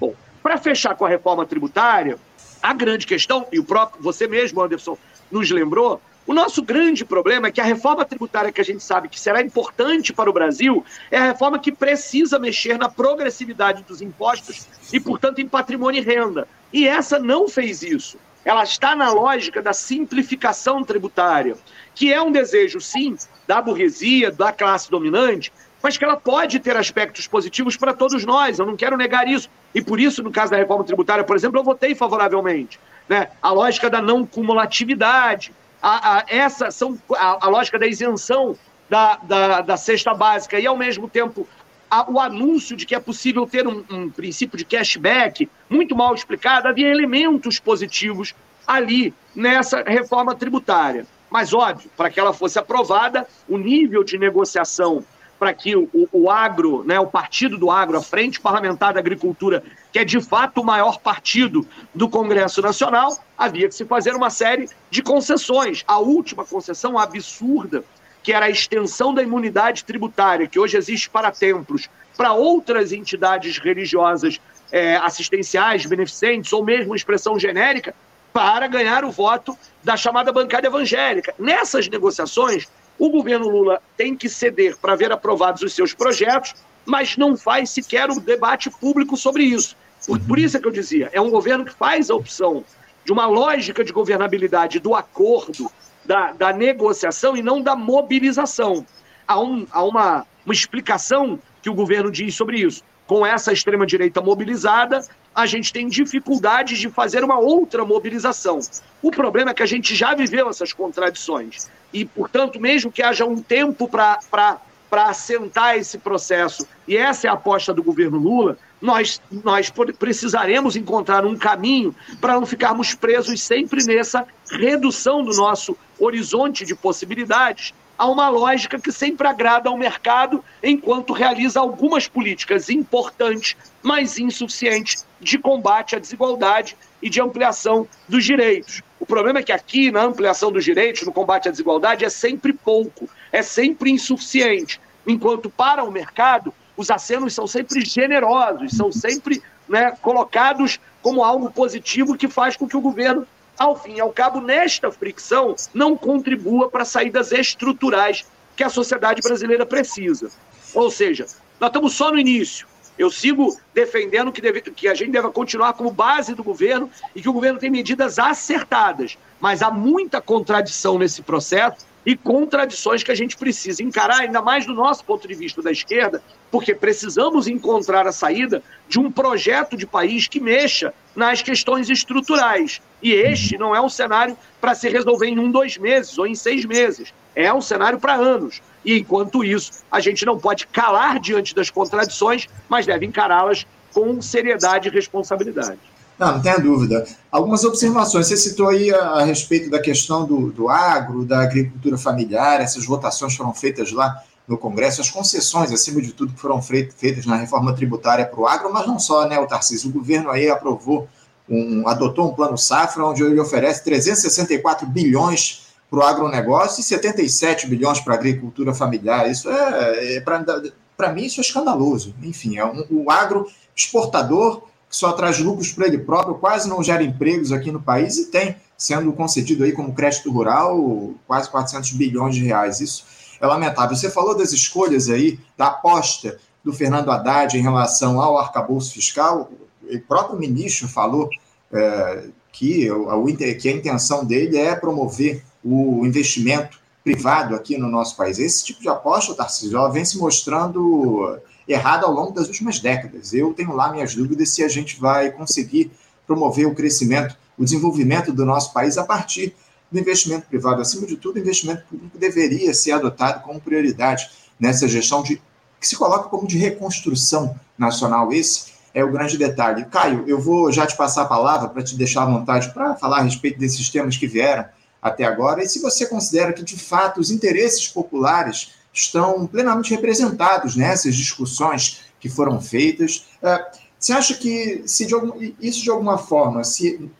[0.00, 2.18] Bom, para fechar com a reforma tributária,
[2.64, 4.96] a grande questão, e o próprio você mesmo, Anderson,
[5.30, 9.10] nos lembrou, o nosso grande problema é que a reforma tributária que a gente sabe
[9.10, 14.00] que será importante para o Brasil é a reforma que precisa mexer na progressividade dos
[14.00, 16.48] impostos e, portanto, em patrimônio e renda.
[16.72, 18.16] E essa não fez isso.
[18.46, 21.58] Ela está na lógica da simplificação tributária,
[21.94, 23.14] que é um desejo, sim,
[23.46, 25.52] da burguesia, da classe dominante,
[25.84, 28.58] mas que ela pode ter aspectos positivos para todos nós.
[28.58, 29.50] Eu não quero negar isso.
[29.74, 32.80] E por isso, no caso da reforma tributária, por exemplo, eu votei favoravelmente.
[33.06, 33.28] Né?
[33.42, 38.56] A lógica da não cumulatividade, a, a essa são a, a, lógica da isenção
[38.88, 41.46] da, da, da, cesta básica e, ao mesmo tempo,
[41.90, 46.14] a, o anúncio de que é possível ter um, um princípio de cashback muito mal
[46.14, 46.66] explicado.
[46.66, 48.34] Havia elementos positivos
[48.66, 51.06] ali nessa reforma tributária.
[51.28, 55.04] Mas, óbvio, para que ela fosse aprovada, o nível de negociação
[55.44, 59.62] para que o, o, agro, né, o partido do agro, a Frente Parlamentar da Agricultura,
[59.92, 64.30] que é de fato o maior partido do Congresso Nacional, havia que se fazer uma
[64.30, 65.84] série de concessões.
[65.86, 67.84] A última concessão absurda,
[68.22, 73.58] que era a extensão da imunidade tributária, que hoje existe para templos, para outras entidades
[73.58, 74.40] religiosas
[74.72, 77.94] é, assistenciais, beneficentes, ou mesmo expressão genérica,
[78.32, 81.34] para ganhar o voto da chamada bancada evangélica.
[81.38, 82.66] Nessas negociações,
[82.98, 87.70] o governo Lula tem que ceder para ver aprovados os seus projetos, mas não faz
[87.70, 89.76] sequer um debate público sobre isso.
[90.06, 92.64] Por, por isso é que eu dizia, é um governo que faz a opção
[93.04, 95.70] de uma lógica de governabilidade do acordo,
[96.04, 98.86] da, da negociação e não da mobilização.
[99.26, 102.82] Há, um, há uma, uma explicação que o governo diz sobre isso.
[103.06, 108.60] Com essa extrema-direita mobilizada, a gente tem dificuldades de fazer uma outra mobilização.
[109.02, 111.68] O problema é que a gente já viveu essas contradições.
[111.92, 114.60] E, portanto, mesmo que haja um tempo para
[114.90, 121.24] assentar esse processo, e essa é a aposta do governo Lula, nós, nós precisaremos encontrar
[121.24, 128.06] um caminho para não ficarmos presos sempre nessa redução do nosso horizonte de possibilidades a
[128.06, 135.38] uma lógica que sempre agrada ao mercado, enquanto realiza algumas políticas importantes, mas insuficientes, de
[135.38, 138.82] combate à desigualdade e de ampliação dos direitos.
[138.98, 142.52] O problema é que aqui, na ampliação dos direitos, no combate à desigualdade, é sempre
[142.52, 149.42] pouco, é sempre insuficiente, enquanto para o mercado, os acenos são sempre generosos, são sempre
[149.68, 153.26] né, colocados como algo positivo que faz com que o governo
[153.58, 158.26] ao fim e ao cabo, nesta fricção, não contribua para saídas estruturais
[158.56, 160.30] que a sociedade brasileira precisa.
[160.74, 161.26] Ou seja,
[161.60, 162.66] nós estamos só no início.
[162.96, 167.20] Eu sigo defendendo que, deve, que a gente deve continuar como base do governo e
[167.20, 169.18] que o governo tem medidas acertadas.
[169.40, 174.66] Mas há muita contradição nesse processo e contradições que a gente precisa encarar, ainda mais
[174.66, 179.76] do nosso ponto de vista da esquerda, porque precisamos encontrar a saída de um projeto
[179.76, 182.80] de país que mexa nas questões estruturais.
[183.02, 186.34] E este não é um cenário para se resolver em um, dois meses ou em
[186.34, 187.12] seis meses.
[187.34, 188.60] É um cenário para anos.
[188.84, 194.20] E enquanto isso, a gente não pode calar diante das contradições, mas deve encará-las com
[194.20, 195.78] seriedade e responsabilidade.
[196.18, 197.06] Não, não tenha dúvida.
[197.30, 198.28] Algumas observações.
[198.28, 202.84] Você citou aí a, a respeito da questão do, do agro, da agricultura familiar, essas
[202.84, 207.36] votações foram feitas lá no Congresso, as concessões, acima de tudo, que foram feitas na
[207.36, 209.88] reforma tributária para o agro, mas não só, né, o Tarcísio?
[209.88, 211.08] O governo aí aprovou,
[211.48, 217.66] um, adotou um plano safra, onde ele oferece 364 bilhões para o agronegócio e 77
[217.66, 219.30] bilhões para a agricultura familiar.
[219.30, 222.14] Isso é, é para mim, isso é escandaloso.
[222.22, 226.80] Enfim, é um, o agro exportador que só traz lucros para ele próprio, quase não
[226.80, 231.90] gera empregos aqui no país e tem sendo concedido aí como crédito rural quase 400
[231.92, 232.80] bilhões de reais.
[232.80, 233.04] Isso
[233.40, 233.96] é lamentável.
[233.96, 239.50] Você falou das escolhas aí, da aposta do Fernando Haddad em relação ao arcabouço fiscal.
[239.82, 241.28] O próprio ministro falou
[241.72, 248.16] é, que, a, que a intenção dele é promover o investimento privado aqui no nosso
[248.16, 248.38] país.
[248.38, 251.38] Esse tipo de aposta, Tarcísio, vem se mostrando
[251.68, 253.32] errada ao longo das últimas décadas.
[253.32, 255.90] Eu tenho lá minhas dúvidas se a gente vai conseguir
[256.26, 259.54] promover o crescimento, o desenvolvimento do nosso país a partir
[259.90, 260.80] do investimento privado.
[260.80, 265.40] Acima de tudo, o investimento público deveria ser adotado como prioridade nessa gestão de
[265.80, 268.32] que se coloca como de reconstrução nacional.
[268.32, 269.84] Esse é o grande detalhe.
[269.86, 273.18] Caio, eu vou já te passar a palavra para te deixar à vontade para falar
[273.18, 274.64] a respeito desses temas que vieram
[275.02, 280.76] até agora e se você considera que, de fato, os interesses populares estão plenamente representados
[280.76, 283.26] nessas discussões que foram feitas.
[283.42, 283.66] É,
[283.98, 287.10] você acha que se de algum, isso de alguma forma, se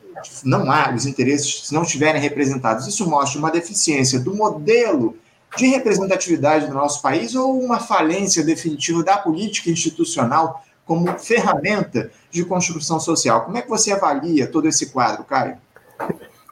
[0.45, 5.16] não há os interesses, se não estiverem representados, isso mostra uma deficiência do modelo
[5.57, 12.45] de representatividade do nosso país ou uma falência definitiva da política institucional como ferramenta de
[12.45, 13.45] construção social?
[13.45, 15.57] Como é que você avalia todo esse quadro, Caio?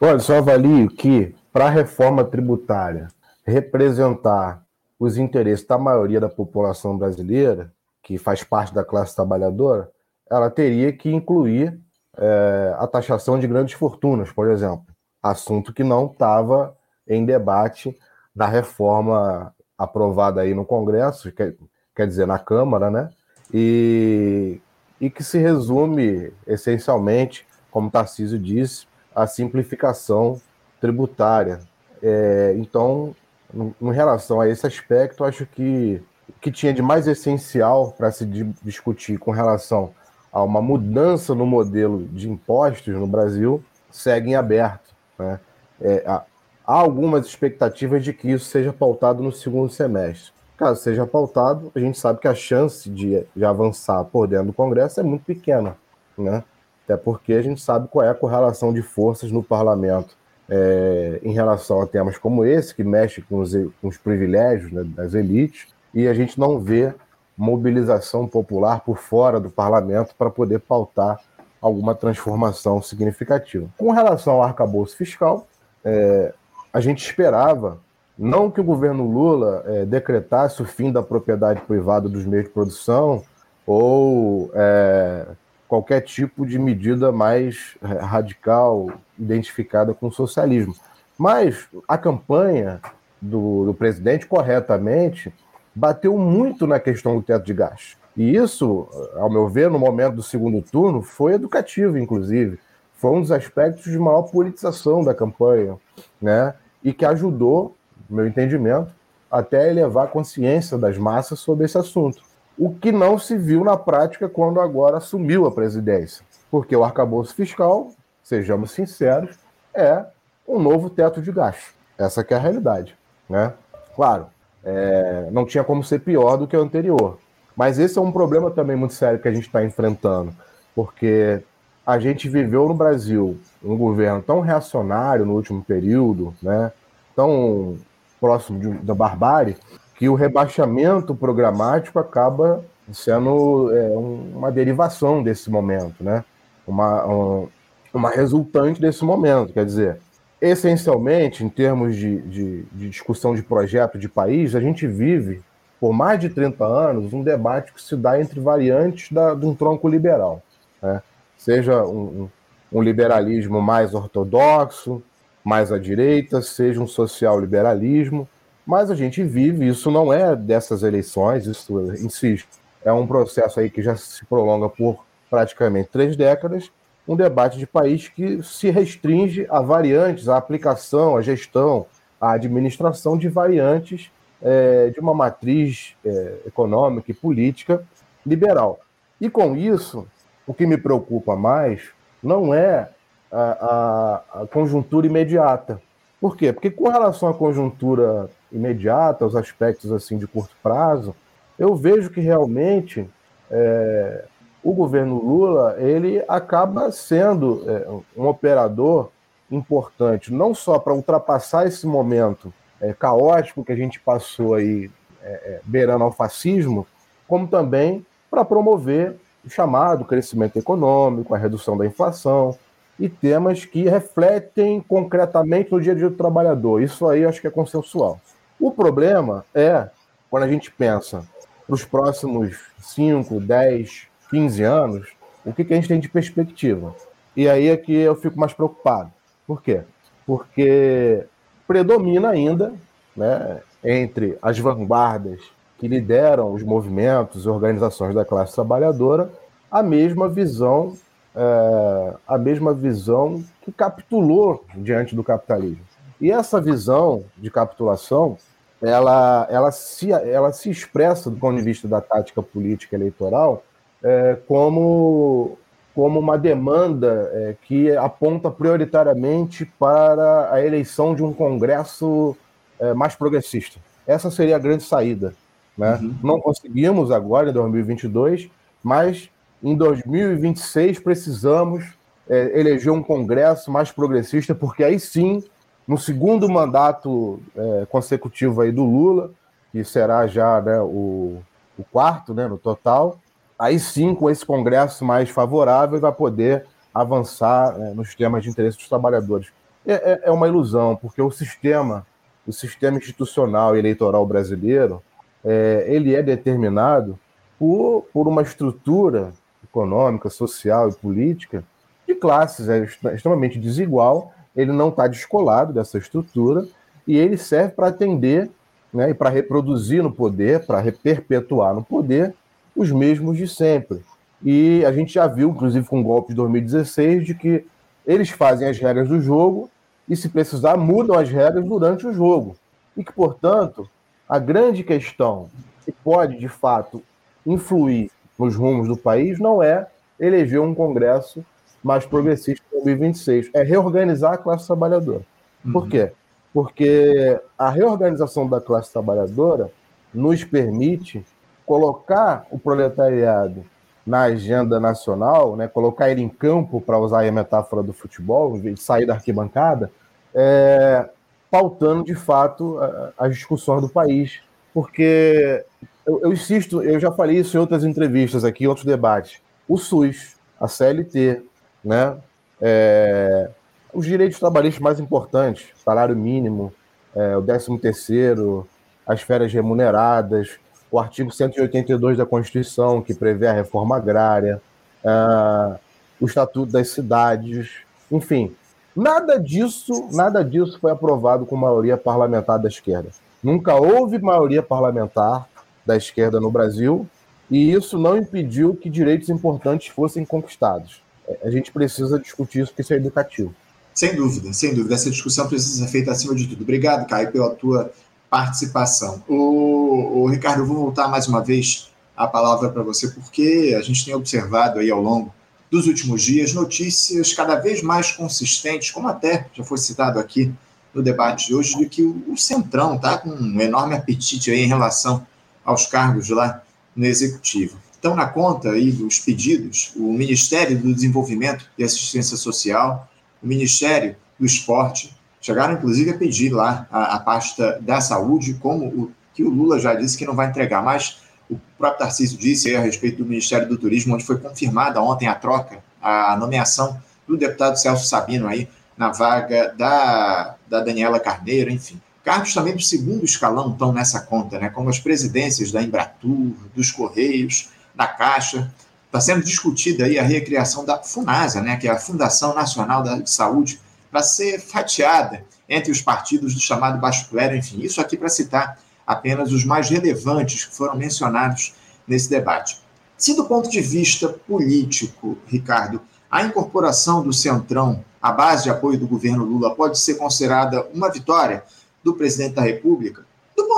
[0.00, 3.08] Olha, só avalio que para a reforma tributária
[3.46, 4.62] representar
[5.02, 7.72] os interesses da maioria da população brasileira,
[8.04, 9.90] que faz parte da classe trabalhadora,
[10.30, 11.76] ela teria que incluir
[12.16, 14.86] é, a taxação de grandes fortunas, por exemplo,
[15.20, 17.98] assunto que não estava em debate
[18.32, 21.56] na reforma aprovada aí no Congresso, quer,
[21.96, 23.10] quer dizer, na Câmara, né?
[23.52, 24.60] E,
[25.00, 30.40] e que se resume essencialmente, como Tarcísio disse, a simplificação
[30.80, 31.58] tributária.
[32.00, 33.16] É, então,
[33.54, 38.24] em relação a esse aspecto, acho que o que tinha de mais essencial para se
[38.62, 39.92] discutir com relação
[40.32, 44.94] a uma mudança no modelo de impostos no Brasil segue em aberto.
[45.18, 45.38] Né?
[45.80, 46.24] É, há,
[46.64, 50.32] algumas expectativas de que isso seja pautado no segundo semestre.
[50.56, 54.52] Caso seja pautado, a gente sabe que a chance de, de avançar por dentro do
[54.52, 55.76] Congresso é muito pequena,
[56.16, 56.44] né?
[56.84, 60.16] Até porque a gente sabe qual é a correlação de forças no parlamento
[60.54, 64.84] é, em relação a temas como esse, que mexe com os, com os privilégios né,
[64.84, 66.92] das elites, e a gente não vê
[67.34, 71.18] mobilização popular por fora do parlamento para poder pautar
[71.58, 73.66] alguma transformação significativa.
[73.78, 75.46] Com relação ao arcabouço fiscal,
[75.82, 76.34] é,
[76.70, 77.78] a gente esperava
[78.18, 82.50] não que o governo Lula é, decretasse o fim da propriedade privada dos meios de
[82.50, 83.22] produção
[83.66, 85.24] ou é,
[85.72, 90.76] qualquer tipo de medida mais é, radical identificada com o socialismo.
[91.16, 92.78] Mas a campanha
[93.18, 95.32] do, do presidente, corretamente,
[95.74, 97.96] bateu muito na questão do teto de gastos.
[98.14, 102.58] E isso, ao meu ver, no momento do segundo turno, foi educativo, inclusive.
[102.96, 105.78] Foi um dos aspectos de maior politização da campanha,
[106.20, 106.52] né?
[106.84, 107.74] E que ajudou,
[108.10, 108.92] no meu entendimento,
[109.30, 112.22] até elevar a consciência das massas sobre esse assunto.
[112.58, 116.24] O que não se viu na prática quando agora assumiu a presidência.
[116.50, 117.90] Porque o arcabouço fiscal,
[118.22, 119.36] sejamos sinceros,
[119.74, 120.04] é
[120.46, 121.74] um novo teto de gastos.
[121.98, 122.96] Essa é a realidade.
[123.28, 123.52] Né?
[123.96, 124.26] Claro,
[124.64, 127.18] é, não tinha como ser pior do que o anterior.
[127.56, 130.34] Mas esse é um problema também muito sério que a gente está enfrentando,
[130.74, 131.42] porque
[131.86, 136.72] a gente viveu no Brasil um governo tão reacionário no último período, né,
[137.14, 137.76] tão
[138.20, 139.56] próximo de, da barbárie,
[140.02, 146.24] que o rebaixamento programático acaba sendo é, uma derivação desse momento, né,
[146.66, 147.48] uma, um,
[147.94, 149.52] uma resultante desse momento.
[149.52, 150.00] Quer dizer,
[150.40, 155.40] essencialmente, em termos de, de, de, discussão de projeto de país, a gente vive,
[155.78, 159.54] por mais de 30 anos, um debate que se dá entre variantes da, de um
[159.54, 160.42] tronco liberal.
[160.82, 161.00] Né?
[161.38, 162.28] Seja um,
[162.72, 165.00] um liberalismo mais ortodoxo,
[165.44, 168.28] mais à direita, seja um social-liberalismo,
[168.66, 173.70] mas a gente vive, isso não é dessas eleições, isso, insisto, é um processo aí
[173.70, 176.70] que já se prolonga por praticamente três décadas,
[177.06, 181.86] um debate de país que se restringe a variantes, a aplicação, a gestão,
[182.20, 184.10] a administração de variantes
[184.40, 187.82] é, de uma matriz é, econômica e política
[188.24, 188.80] liberal.
[189.20, 190.06] E com isso,
[190.46, 191.90] o que me preocupa mais
[192.22, 192.90] não é
[193.30, 195.80] a, a, a conjuntura imediata.
[196.20, 196.52] Por quê?
[196.52, 201.14] Porque com relação à conjuntura imediata, aos aspectos assim de curto prazo,
[201.58, 203.08] eu vejo que realmente
[203.50, 204.24] é,
[204.62, 209.10] o governo Lula ele acaba sendo é, um operador
[209.50, 214.90] importante, não só para ultrapassar esse momento é, caótico que a gente passou aí
[215.22, 216.86] é, é, beirando ao fascismo,
[217.28, 222.56] como também para promover o chamado crescimento econômico, a redução da inflação
[222.98, 226.82] e temas que refletem concretamente no dia a dia do trabalhador.
[226.82, 228.20] Isso aí acho que é consensual.
[228.62, 229.88] O problema é
[230.30, 231.26] quando a gente pensa
[231.66, 235.08] para os próximos 5, 10, 15 anos,
[235.44, 236.94] o que, que a gente tem de perspectiva?
[237.36, 239.10] E aí é que eu fico mais preocupado.
[239.48, 239.80] Por quê?
[240.24, 241.24] Porque
[241.66, 242.72] predomina ainda,
[243.16, 245.40] né, entre as vanguardas
[245.76, 249.28] que lideram os movimentos e organizações da classe trabalhadora,
[249.68, 250.96] a mesma visão,
[251.34, 255.82] é, a mesma visão que capitulou diante do capitalismo.
[256.20, 258.38] E essa visão de capitulação,
[258.82, 263.62] ela, ela, se, ela se expressa do ponto de vista da tática política eleitoral
[264.02, 265.56] é, como,
[265.94, 272.36] como uma demanda é, que aponta prioritariamente para a eleição de um Congresso
[272.80, 273.78] é, mais progressista.
[274.06, 275.32] Essa seria a grande saída.
[275.78, 275.98] Né?
[276.02, 276.14] Uhum.
[276.22, 278.50] Não conseguimos agora, em 2022,
[278.82, 279.30] mas
[279.62, 281.84] em 2026 precisamos
[282.28, 285.44] é, eleger um Congresso mais progressista, porque aí sim,
[285.86, 289.30] no segundo mandato é, consecutivo aí do Lula,
[289.70, 291.42] que será já né, o,
[291.78, 293.18] o quarto né, no total,
[293.58, 298.76] aí sim, com esse Congresso mais favorável, vai poder avançar é, nos temas de interesse
[298.76, 299.48] dos trabalhadores.
[299.86, 302.06] É, é, é, uma ilusão, porque o sistema,
[302.46, 305.02] o sistema institucional e eleitoral brasileiro,
[305.44, 307.18] é, ele é determinado
[307.58, 309.32] por, por uma estrutura
[309.64, 311.64] econômica, social e política
[312.06, 316.66] de classes, é extremamente desigual, ele não está descolado dessa estrutura
[317.06, 318.50] e ele serve para atender
[318.92, 322.34] né, e para reproduzir no poder, para perpetuar no poder
[322.76, 324.02] os mesmos de sempre.
[324.44, 327.64] E a gente já viu, inclusive com o golpe de 2016, de que
[328.06, 329.70] eles fazem as regras do jogo
[330.08, 332.56] e, se precisar, mudam as regras durante o jogo.
[332.96, 333.88] E que, portanto,
[334.28, 335.48] a grande questão
[335.84, 337.02] que pode, de fato,
[337.46, 339.86] influir nos rumos do país não é
[340.18, 341.44] eleger um Congresso
[341.82, 345.22] mais progressista em 2026, é reorganizar a classe trabalhadora.
[345.64, 345.72] Uhum.
[345.72, 346.12] Por quê?
[346.52, 349.70] Porque a reorganização da classe trabalhadora
[350.12, 351.24] nos permite
[351.64, 353.64] colocar o proletariado
[354.06, 358.60] na agenda nacional, né, colocar ele em campo, para usar a metáfora do futebol, em
[358.60, 359.90] vez de sair da arquibancada,
[360.34, 361.08] é,
[361.50, 362.78] pautando de fato
[363.16, 364.40] as discussões do país.
[364.74, 365.64] Porque
[366.06, 369.40] eu, eu, insisto, eu já falei isso em outras entrevistas aqui, em outros debates.
[369.68, 371.42] O SUS, a CLT,
[371.84, 372.16] né,
[372.60, 373.50] é,
[373.92, 376.72] os direitos trabalhistas mais importantes, salário mínimo,
[377.14, 378.66] é, o 13 terceiro,
[379.06, 380.58] as férias remuneradas,
[380.90, 384.60] o artigo 182 da Constituição, que prevê a reforma agrária,
[385.02, 385.78] uh,
[386.20, 387.70] o Estatuto das Cidades,
[388.10, 388.54] enfim.
[388.94, 393.08] Nada disso, nada disso foi aprovado com maioria parlamentar da esquerda.
[393.42, 395.48] Nunca houve maioria parlamentar
[395.84, 397.08] da esquerda no Brasil,
[397.50, 401.02] e isso não impediu que direitos importantes fossem conquistados.
[401.42, 403.54] A gente precisa discutir isso, porque isso é educativo.
[403.94, 404.94] Sem dúvida, sem dúvida.
[404.94, 406.62] Essa discussão precisa ser feita acima de tudo.
[406.62, 407.92] Obrigado, Caio, pela tua
[408.30, 409.22] participação.
[409.28, 413.82] O, o Ricardo, eu vou voltar mais uma vez a palavra para você, porque a
[413.82, 415.32] gente tem observado aí ao longo
[415.70, 420.52] dos últimos dias notícias cada vez mais consistentes, como até já foi citado aqui
[420.92, 424.66] no debate de hoje, de que o, Centrão está com um enorme apetite aí em
[424.66, 425.26] relação
[425.64, 426.62] aos cargos lá
[426.94, 427.78] no Executivo.
[428.02, 433.08] Então, na conta aí dos pedidos, o Ministério do Desenvolvimento e Assistência Social,
[433.40, 438.86] o Ministério do Esporte, Chegaram, inclusive, a pedir lá a, a pasta da saúde, como
[438.86, 441.18] o que o Lula já disse que não vai entregar, mas
[441.50, 445.34] o próprio Tarcísio disse a respeito do Ministério do Turismo, onde foi confirmada ontem a
[445.34, 446.96] troca, a nomeação
[447.26, 452.00] do deputado Celso Sabino aí na vaga da, da Daniela Carneiro, enfim.
[452.22, 454.68] Cargos também do segundo escalão estão nessa conta, né?
[454.68, 458.72] como as presidências da Embratur, dos Correios, da Caixa.
[459.06, 461.76] Está sendo discutida aí a recriação da FUNASA, né?
[461.76, 463.80] que é a Fundação Nacional da Saúde,
[464.10, 468.78] para ser fatiada entre os partidos do chamado Baixo Clero, enfim, isso aqui para citar
[469.06, 471.74] apenas os mais relevantes que foram mencionados
[472.06, 472.80] nesse debate.
[473.16, 478.98] Se do ponto de vista político, Ricardo, a incorporação do Centrão à base de apoio
[478.98, 481.64] do governo Lula pode ser considerada uma vitória
[482.02, 483.24] do presidente da República,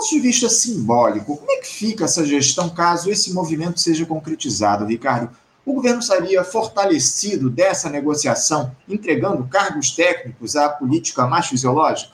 [0.04, 4.84] ponto de vista simbólico, como é que fica essa gestão caso esse movimento seja concretizado,
[4.84, 5.34] Ricardo?
[5.66, 12.12] o governo sairia fortalecido dessa negociação, entregando cargos técnicos à política mais fisiológica?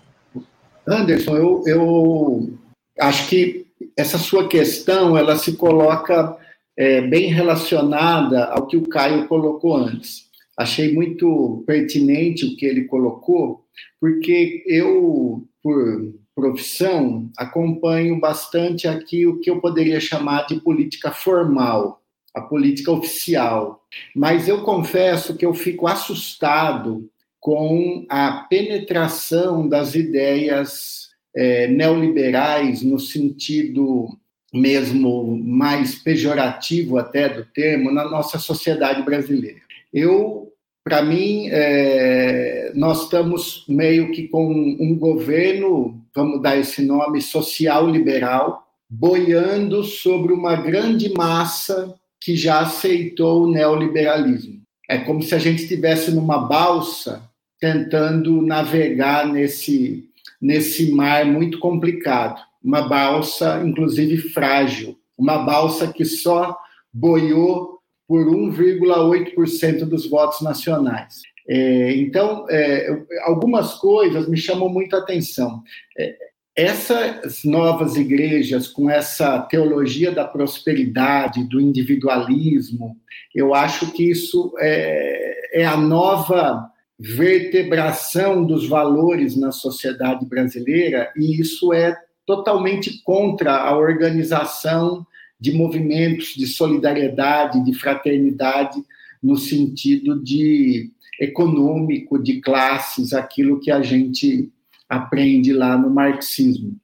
[0.86, 2.58] Anderson, eu, eu
[3.00, 3.66] acho que
[3.96, 6.36] essa sua questão ela se coloca
[6.76, 10.28] é, bem relacionada ao que o Caio colocou antes.
[10.56, 13.64] Achei muito pertinente o que ele colocou,
[14.00, 22.02] porque eu, por profissão, acompanho bastante aqui o que eu poderia chamar de política formal,
[22.34, 23.84] a política oficial.
[24.14, 27.08] Mas eu confesso que eu fico assustado
[27.40, 34.08] com a penetração das ideias é, neoliberais no sentido
[34.52, 39.60] mesmo mais pejorativo até do termo na nossa sociedade brasileira.
[39.92, 40.52] Eu,
[40.84, 47.88] para mim, é, nós estamos meio que com um governo, vamos dar esse nome, social
[47.88, 54.60] liberal, boiando sobre uma grande massa que já aceitou o neoliberalismo.
[54.88, 57.22] É como se a gente estivesse numa balsa
[57.60, 60.08] tentando navegar nesse,
[60.40, 62.40] nesse mar muito complicado.
[62.62, 64.98] Uma balsa, inclusive, frágil.
[65.16, 66.56] Uma balsa que só
[66.92, 71.22] boiou por 1,8% dos votos nacionais.
[71.48, 75.62] É, então, é, algumas coisas me chamam muito a atenção.
[75.98, 76.16] É,
[76.54, 82.96] essas novas igrejas, com essa teologia da prosperidade, do individualismo,
[83.34, 91.40] eu acho que isso é, é a nova vertebração dos valores na sociedade brasileira, e
[91.40, 95.06] isso é totalmente contra a organização
[95.40, 98.78] de movimentos de solidariedade, de fraternidade,
[99.22, 100.90] no sentido de
[101.20, 104.50] econômico, de classes, aquilo que a gente
[104.88, 106.74] aprende lá no marxismo.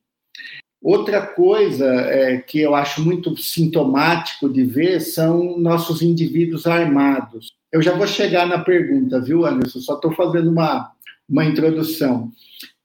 [0.82, 7.56] Outra coisa é, que eu acho muito sintomático de ver são nossos indivíduos armados.
[7.72, 9.80] Eu já vou chegar na pergunta, viu, Anderson?
[9.80, 10.92] Só estou fazendo uma,
[11.28, 12.30] uma introdução.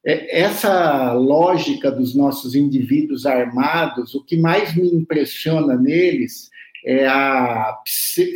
[0.04, 6.50] É, essa lógica dos nossos indivíduos armados, o que mais me impressiona neles
[6.84, 7.78] é, a,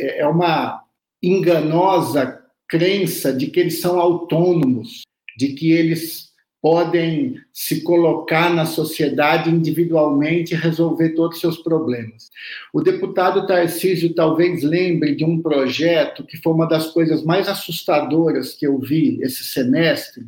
[0.00, 0.84] é uma
[1.20, 5.02] enganosa crença de que eles são autônomos,
[5.36, 6.26] de que eles
[6.60, 12.28] podem se colocar na sociedade individualmente e resolver todos os seus problemas.
[12.72, 18.52] O deputado Tarcísio talvez lembre de um projeto que foi uma das coisas mais assustadoras
[18.52, 20.24] que eu vi esse semestre,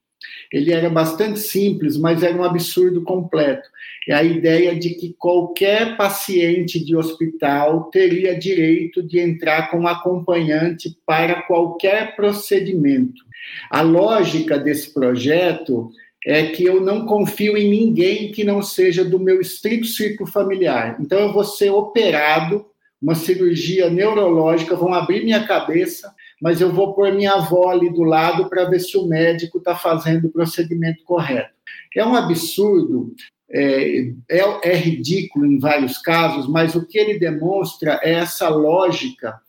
[0.52, 3.68] ele era bastante simples, mas era um absurdo completo.
[4.08, 10.96] É a ideia de que qualquer paciente de hospital teria direito de entrar com acompanhante
[11.04, 13.22] para qualquer procedimento.
[13.70, 15.90] A lógica desse projeto
[16.24, 20.96] é que eu não confio em ninguém que não seja do meu estrito círculo familiar.
[21.00, 22.66] Então, eu vou ser operado,
[23.00, 28.02] uma cirurgia neurológica, vão abrir minha cabeça, mas eu vou pôr minha avó ali do
[28.02, 31.50] lado para ver se o médico está fazendo o procedimento correto.
[31.96, 33.14] É um absurdo,
[33.50, 39.40] é, é, é, ridículo em vários casos, mas o que ele demonstra é essa lógica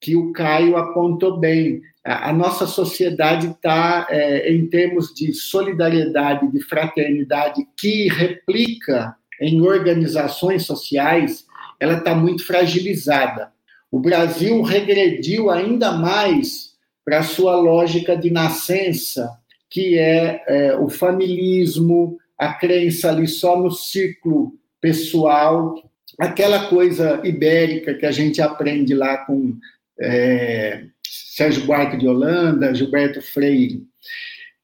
[0.00, 1.82] que o Caio apontou bem.
[2.04, 10.64] A, nossa sociedade está, é, em termos de solidariedade, de fraternidade, que replica em organizações
[10.64, 11.46] sociais,
[11.78, 13.52] ela está muito fragilizada.
[13.90, 16.70] O Brasil regrediu ainda mais
[17.04, 19.30] para a sua lógica de nascença,
[19.68, 25.74] que é, é, o familismo, a crença ali só no ciclo pessoal,
[26.18, 29.56] aquela coisa ibérica que a gente aprende lá com
[29.98, 33.82] é, Sérgio Buarque de Holanda, Gilberto Freire.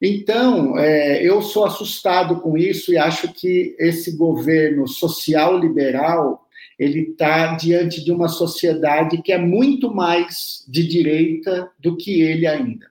[0.01, 6.46] Então, é, eu sou assustado com isso e acho que esse governo social liberal
[6.77, 12.45] ele está diante de uma sociedade que é muito mais de direita do que ele
[12.45, 12.85] ainda.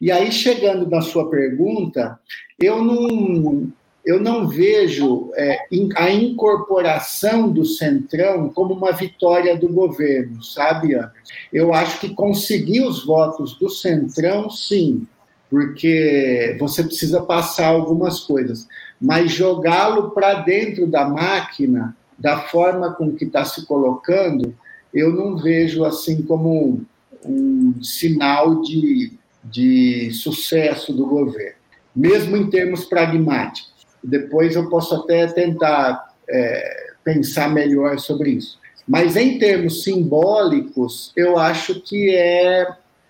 [0.00, 2.18] E aí, chegando na sua pergunta,
[2.58, 3.72] eu não,
[4.04, 5.58] eu não vejo é,
[5.96, 10.98] a incorporação do Centrão como uma vitória do governo, sabe?
[11.52, 15.06] Eu acho que conseguir os votos do Centrão, sim,
[15.48, 18.66] porque você precisa passar algumas coisas,
[19.00, 24.54] mas jogá-lo para dentro da máquina da forma com que está se colocando,
[24.94, 26.86] eu não vejo assim como um,
[27.26, 29.12] um sinal de,
[29.42, 31.56] de sucesso do governo,
[31.94, 33.72] mesmo em termos pragmáticos.
[34.02, 38.60] Depois eu posso até tentar é, pensar melhor sobre isso.
[38.86, 42.68] Mas em termos simbólicos, eu acho que é,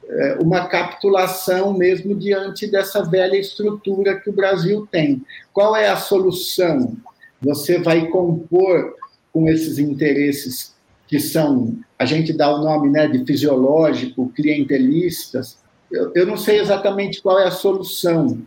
[0.09, 5.23] é uma capitulação mesmo diante dessa velha estrutura que o Brasil tem.
[5.53, 6.97] Qual é a solução?
[7.43, 9.02] Você vai compor
[9.33, 10.75] com esses interesses
[11.09, 15.59] que são, a gente dá o nome né, de fisiológico, clientelistas.
[15.91, 18.39] Eu, eu não sei exatamente qual é a solução,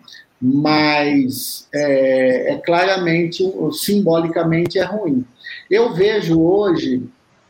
[0.42, 5.26] mas é, é claramente, simbolicamente, é ruim.
[5.70, 7.04] Eu vejo hoje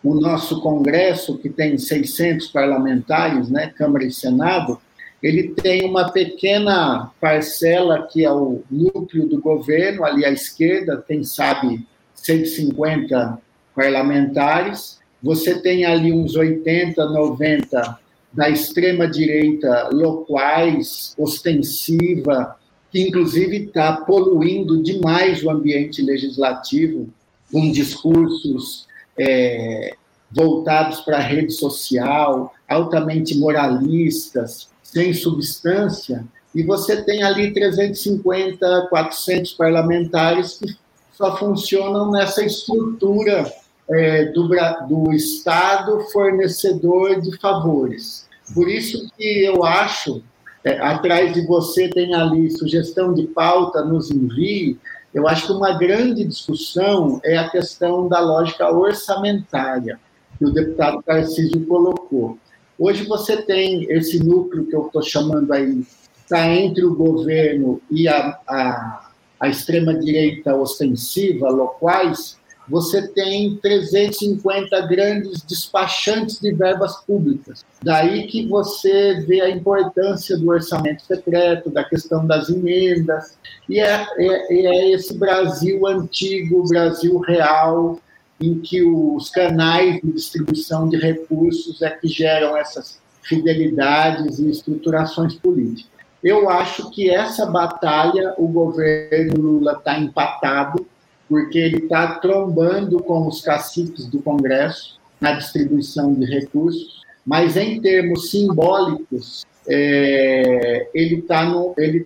[0.03, 4.79] o nosso Congresso, que tem 600 parlamentares, né, Câmara e Senado,
[5.23, 11.23] ele tem uma pequena parcela que é o núcleo do governo, ali à esquerda, quem
[11.23, 11.85] sabe
[12.25, 13.39] 150
[13.75, 14.99] parlamentares.
[15.21, 17.99] Você tem ali uns 80, 90
[18.33, 22.55] da extrema-direita loquaz, ostensiva,
[22.91, 27.09] que inclusive está poluindo demais o ambiente legislativo
[27.51, 29.95] com discursos é,
[30.31, 39.53] voltados para a rede social, altamente moralistas, sem substância, e você tem ali 350, 400
[39.53, 40.75] parlamentares que
[41.17, 43.51] só funcionam nessa estrutura
[43.89, 44.49] é, do,
[44.87, 48.27] do Estado fornecedor de favores.
[48.53, 50.21] Por isso que eu acho,
[50.63, 54.77] é, atrás de você tem ali sugestão de pauta, nos envie,
[55.13, 59.97] eu acho que uma grande discussão é a questão da lógica orçamentária,
[60.37, 62.37] que o deputado Tarcísio colocou.
[62.77, 65.85] Hoje você tem esse núcleo que eu estou chamando aí,
[66.17, 69.04] está entre o governo e a, a,
[69.39, 77.63] a extrema-direita ostensiva, locais, você tem 350 grandes despachantes de verbas públicas.
[77.83, 83.37] Daí que você vê a importância do orçamento secreto, da questão das emendas,
[83.69, 87.99] e é, é, é esse Brasil antigo, Brasil real,
[88.41, 95.35] em que os canais de distribuição de recursos é que geram essas fidelidades e estruturações
[95.35, 95.94] políticas.
[96.25, 100.83] Eu acho que essa batalha o governo Lula está empatado
[101.29, 107.79] porque ele está trombando com os caciques do Congresso na distribuição de recursos, mas em
[107.79, 111.45] termos simbólicos, é, ele está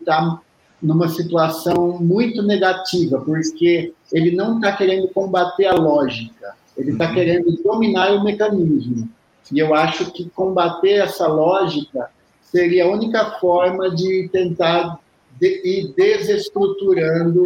[0.05, 0.41] tá
[0.83, 7.13] numa situação muito negativa, porque ele não está querendo combater a lógica, ele está uhum.
[7.13, 9.07] querendo dominar o mecanismo.
[9.49, 12.09] E eu acho que combater essa lógica
[12.51, 14.99] seria a única forma de tentar
[15.39, 17.43] de, ir desestruturando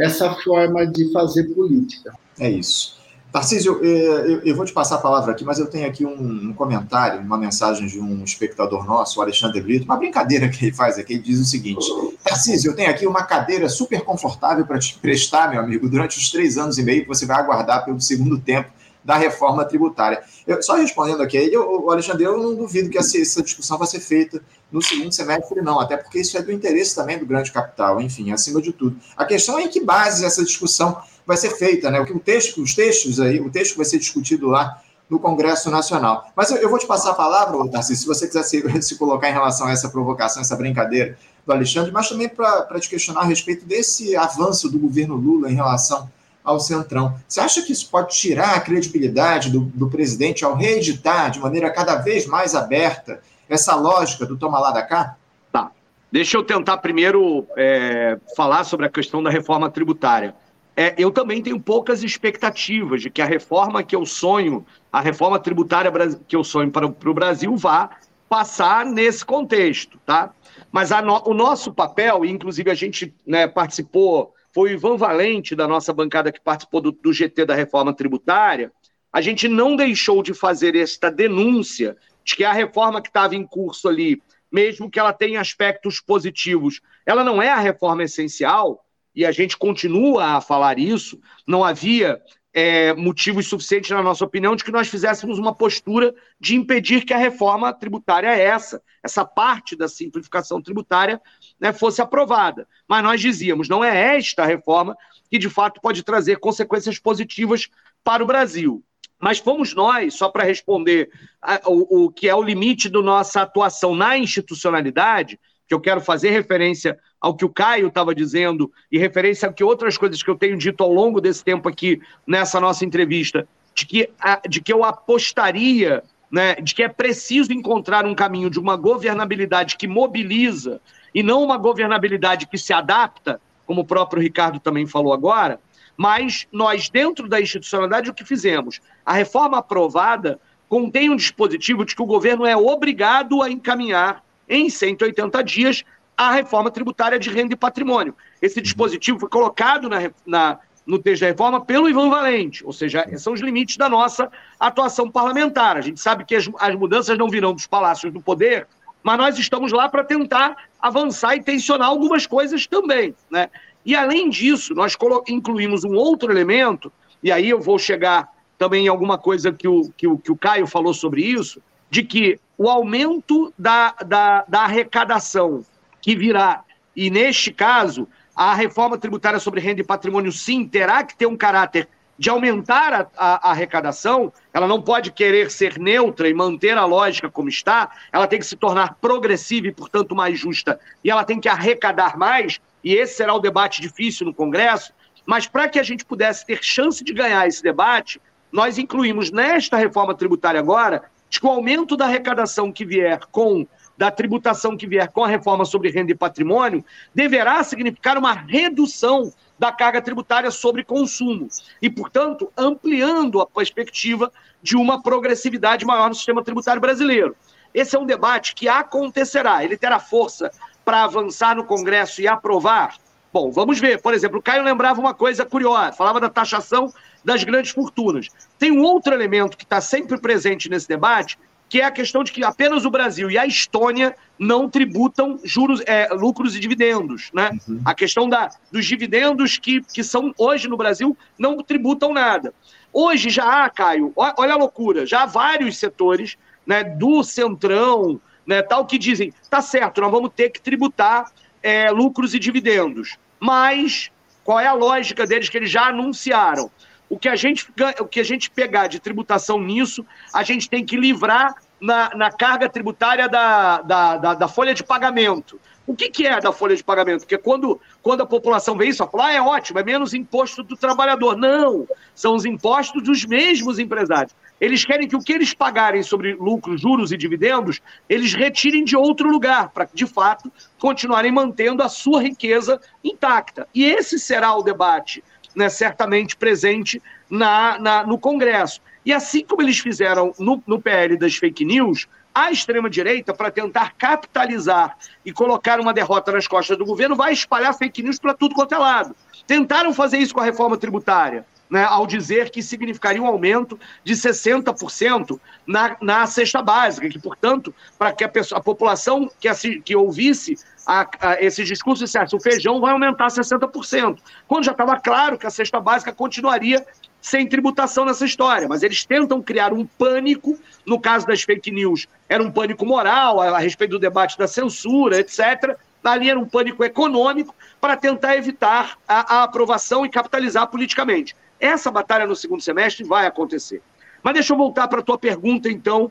[0.00, 2.14] essa forma de fazer política.
[2.38, 3.02] É isso.
[3.32, 6.52] Tarcísio, eu, eu, vou te passar a palavra aqui, mas eu tenho aqui um, um,
[6.52, 10.98] comentário, uma mensagem de um espectador nosso, o Alexandre Brito, uma brincadeira que ele faz
[10.98, 11.86] aqui, ele diz o seguinte,
[12.22, 16.30] Tarcísio, eu tenho aqui uma cadeira super confortável para te prestar, meu amigo, durante os
[16.30, 18.70] três anos e meio que você vai aguardar pelo segundo tempo
[19.02, 20.22] da reforma tributária.
[20.46, 24.00] Eu, só respondendo aqui, eu, Alexandre, eu não duvido que essa, essa, discussão vai ser
[24.00, 28.00] feita no segundo semestre, não, até porque isso é do interesse também do grande capital,
[28.00, 28.96] enfim, acima de tudo.
[29.16, 32.00] A questão é em que base essa discussão vai ser feita, né?
[32.00, 36.26] O texto, os textos aí, o texto vai ser discutido lá no Congresso Nacional.
[36.34, 39.28] Mas eu, eu vou te passar a palavra, Tarcísio, se você quiser se, se, colocar
[39.28, 43.24] em relação a essa provocação, essa brincadeira do Alexandre, mas também para te questionar a
[43.24, 46.10] respeito desse avanço do governo Lula em relação
[46.44, 47.14] ao Centrão.
[47.26, 51.70] Você acha que isso pode tirar a credibilidade do, do presidente ao reeditar de maneira
[51.70, 55.16] cada vez mais aberta essa lógica do toma lá da cá?
[55.52, 55.70] Tá.
[56.10, 60.34] Deixa eu tentar primeiro é, falar sobre a questão da reforma tributária.
[60.74, 65.38] É, eu também tenho poucas expectativas de que a reforma que eu sonho, a reforma
[65.38, 65.92] tributária
[66.26, 67.90] que eu sonho para, para o Brasil vá
[68.28, 70.30] passar nesse contexto, tá?
[70.70, 75.66] Mas no, o nosso papel, inclusive a gente né, participou foi o Ivan Valente, da
[75.66, 78.72] nossa bancada, que participou do, do GT da reforma tributária,
[79.12, 83.46] a gente não deixou de fazer esta denúncia de que a reforma que estava em
[83.46, 88.84] curso ali, mesmo que ela tenha aspectos positivos, ela não é a reforma essencial,
[89.14, 92.20] e a gente continua a falar isso, não havia
[92.54, 97.14] é, motivos suficientes, na nossa opinião, de que nós fizéssemos uma postura de impedir que
[97.14, 101.20] a reforma tributária essa, essa parte da simplificação tributária
[101.58, 102.68] né, fosse aprovada.
[102.86, 104.96] Mas nós dizíamos, não é esta reforma
[105.30, 107.68] que de fato pode trazer consequências positivas
[108.04, 108.84] para o Brasil.
[109.18, 113.42] Mas fomos nós, só para responder a, o, o que é o limite da nossa
[113.42, 118.98] atuação na institucionalidade, que eu quero fazer referência ao que o Caio estava dizendo e
[118.98, 122.60] referência a que outras coisas que eu tenho dito ao longo desse tempo aqui nessa
[122.60, 124.10] nossa entrevista, de que,
[124.48, 129.76] de que eu apostaria, né, de que é preciso encontrar um caminho de uma governabilidade
[129.76, 130.80] que mobiliza
[131.14, 135.60] e não uma governabilidade que se adapta, como o próprio Ricardo também falou agora,
[135.96, 138.80] mas nós, dentro da institucionalidade, o que fizemos?
[139.06, 144.68] A reforma aprovada contém um dispositivo de que o governo é obrigado a encaminhar em
[144.68, 145.84] 180 dias
[146.28, 148.14] a reforma tributária de renda e patrimônio.
[148.40, 153.06] Esse dispositivo foi colocado na, na, no texto da reforma pelo Ivan Valente, ou seja,
[153.18, 155.76] são os limites da nossa atuação parlamentar.
[155.76, 158.66] A gente sabe que as, as mudanças não virão dos palácios do poder,
[159.02, 163.14] mas nós estamos lá para tentar avançar e tensionar algumas coisas também.
[163.30, 163.48] Né?
[163.84, 164.96] E além disso, nós
[165.28, 166.92] incluímos um outro elemento,
[167.22, 170.36] e aí eu vou chegar também em alguma coisa que o, que o, que o
[170.36, 171.60] Caio falou sobre isso,
[171.90, 175.64] de que o aumento da, da, da arrecadação
[176.02, 176.62] que virá,
[176.94, 181.36] e neste caso, a reforma tributária sobre renda e patrimônio, sim, terá que ter um
[181.36, 181.88] caráter
[182.18, 186.84] de aumentar a, a, a, arrecadação, ela não pode querer ser neutra e manter a
[186.84, 191.24] lógica como está, ela tem que se tornar progressiva e, portanto, mais justa, e ela
[191.24, 194.92] tem que arrecadar mais, e esse será o debate difícil no Congresso,
[195.24, 199.76] mas para que a gente pudesse ter chance de ganhar esse debate, nós incluímos nesta
[199.76, 203.66] reforma tributária agora que o aumento da arrecadação que vier com
[203.96, 206.84] da tributação que vier com a reforma sobre renda e patrimônio
[207.14, 211.48] deverá significar uma redução da carga tributária sobre consumo
[211.80, 214.32] e, portanto, ampliando a perspectiva
[214.62, 217.36] de uma progressividade maior no sistema tributário brasileiro.
[217.74, 219.64] Esse é um debate que acontecerá.
[219.64, 220.50] Ele terá força
[220.84, 222.96] para avançar no Congresso e aprovar?
[223.32, 224.00] Bom, vamos ver.
[224.02, 226.92] Por exemplo, o Caio lembrava uma coisa curiosa, falava da taxação
[227.24, 228.28] das grandes fortunas.
[228.58, 231.38] Tem um outro elemento que está sempre presente nesse debate,
[231.72, 235.80] que é a questão de que apenas o Brasil e a Estônia não tributam juros,
[235.86, 237.30] é, lucros e dividendos.
[237.32, 237.50] Né?
[237.66, 237.80] Uhum.
[237.82, 242.52] A questão da, dos dividendos que, que são hoje no Brasil não tributam nada.
[242.92, 248.60] Hoje já há, Caio, olha a loucura, já há vários setores né, do Centrão, né,
[248.60, 253.16] tal, que dizem, tá certo, nós vamos ter que tributar é, lucros e dividendos.
[253.40, 254.10] Mas
[254.44, 256.70] qual é a lógica deles que eles já anunciaram?
[257.12, 260.02] O que a gente, o que a gente pegar de tributação nisso,
[260.32, 264.82] a gente tem que livrar na, na carga tributária da, da, da, da folha de
[264.82, 265.60] pagamento.
[265.86, 267.20] O que, que, é da folha de pagamento?
[267.20, 270.62] Porque quando, quando a população vê isso, ela fala, ah, é ótimo, é menos imposto
[270.62, 271.36] do trabalhador.
[271.36, 274.34] Não, são os impostos dos mesmos empresários.
[274.58, 278.96] Eles querem que o que eles pagarem sobre lucros, juros e dividendos, eles retirem de
[278.96, 283.68] outro lugar, para, de fato, continuarem mantendo a sua riqueza intacta.
[283.74, 285.22] E esse será o debate
[285.54, 288.80] né, certamente presente na, na, no Congresso.
[289.04, 293.92] E assim como eles fizeram no, no PL das fake news, a extrema-direita, para tentar
[293.96, 298.54] capitalizar e colocar uma derrota nas costas do governo, vai espalhar fake news para tudo
[298.54, 299.14] quanto é lado.
[299.46, 301.44] Tentaram fazer isso com a reforma tributária.
[301.72, 307.74] Né, ao dizer que significaria um aumento de 60% na, na cesta básica, que, portanto,
[307.98, 312.40] para que a, pessoa, a população que, que ouvisse a, a, esse discurso dissesse o
[312.40, 316.84] feijão vai aumentar 60%, quando já estava claro que a cesta básica continuaria
[317.22, 322.06] sem tributação nessa história, mas eles tentam criar um pânico, no caso das fake news,
[322.28, 326.48] era um pânico moral a, a respeito do debate da censura, etc., ali era um
[326.48, 331.34] pânico econômico para tentar evitar a, a aprovação e capitalizar politicamente.
[331.62, 333.80] Essa batalha no segundo semestre vai acontecer.
[334.20, 336.10] Mas deixa eu voltar para a tua pergunta, então,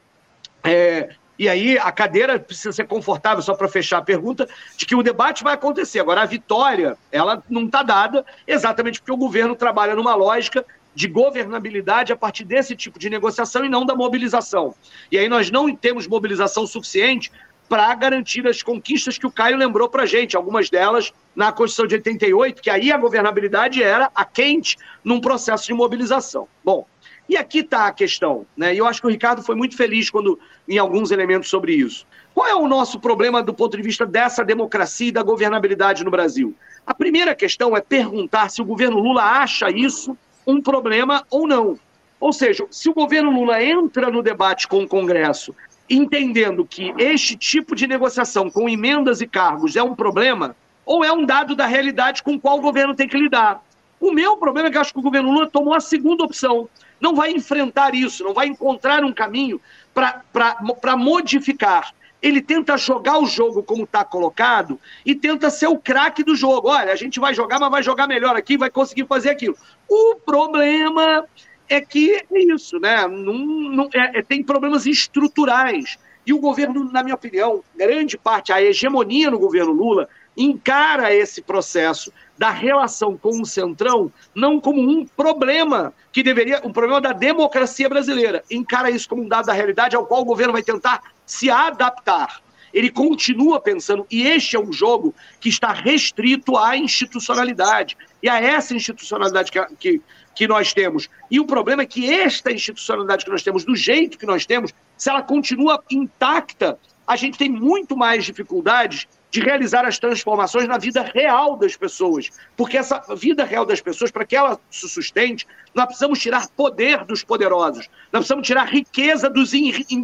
[0.63, 4.47] é, e aí a cadeira precisa ser confortável, só para fechar a pergunta,
[4.77, 5.99] de que o debate vai acontecer.
[5.99, 11.09] Agora, a vitória, ela não está dada exatamente porque o governo trabalha numa lógica de
[11.09, 14.73] governabilidade a partir desse tipo de negociação e não da mobilização.
[15.11, 17.29] E aí nós não temos mobilização suficiente
[17.71, 21.95] para garantir as conquistas que o Caio lembrou para gente, algumas delas na Constituição de
[21.95, 26.49] 88, que aí a governabilidade era a quente num processo de mobilização.
[26.65, 26.85] Bom,
[27.29, 28.75] e aqui está a questão, né?
[28.75, 32.05] E eu acho que o Ricardo foi muito feliz quando em alguns elementos sobre isso.
[32.35, 36.11] Qual é o nosso problema do ponto de vista dessa democracia e da governabilidade no
[36.11, 36.53] Brasil?
[36.85, 41.79] A primeira questão é perguntar se o governo Lula acha isso um problema ou não.
[42.19, 45.55] Ou seja, se o governo Lula entra no debate com o Congresso
[45.93, 51.11] entendendo que este tipo de negociação com emendas e cargos é um problema, ou é
[51.11, 53.63] um dado da realidade com o qual o governo tem que lidar.
[53.99, 56.67] O meu problema é que acho que o governo Lula tomou a segunda opção
[57.01, 59.59] não vai enfrentar isso, não vai encontrar um caminho
[59.91, 61.93] para modificar.
[62.21, 66.69] Ele tenta jogar o jogo como está colocado e tenta ser o craque do jogo.
[66.69, 69.57] Olha, a gente vai jogar, mas vai jogar melhor aqui, vai conseguir fazer aquilo.
[69.89, 71.25] O problema
[71.71, 73.07] é que é isso, né?
[73.07, 75.97] Não, não, é, é, tem problemas estruturais.
[76.25, 81.41] E o governo, na minha opinião, grande parte, a hegemonia no governo Lula, encara esse
[81.41, 87.13] processo da relação com o Centrão não como um problema que deveria, um problema da
[87.13, 88.43] democracia brasileira.
[88.51, 92.41] Encara isso como um dado da realidade ao qual o governo vai tentar se adaptar.
[92.73, 98.39] Ele continua pensando, e este é um jogo que está restrito à institucionalidade, e a
[98.39, 100.01] essa institucionalidade que, que,
[100.35, 101.09] que nós temos.
[101.29, 104.73] E o problema é que esta institucionalidade que nós temos, do jeito que nós temos,
[104.97, 110.77] se ela continua intacta, a gente tem muito mais dificuldades de realizar as transformações na
[110.77, 112.29] vida real das pessoas.
[112.55, 117.05] Porque essa vida real das pessoas, para que ela se sustente, nós precisamos tirar poder
[117.05, 119.51] dos poderosos, nós precisamos tirar riqueza dos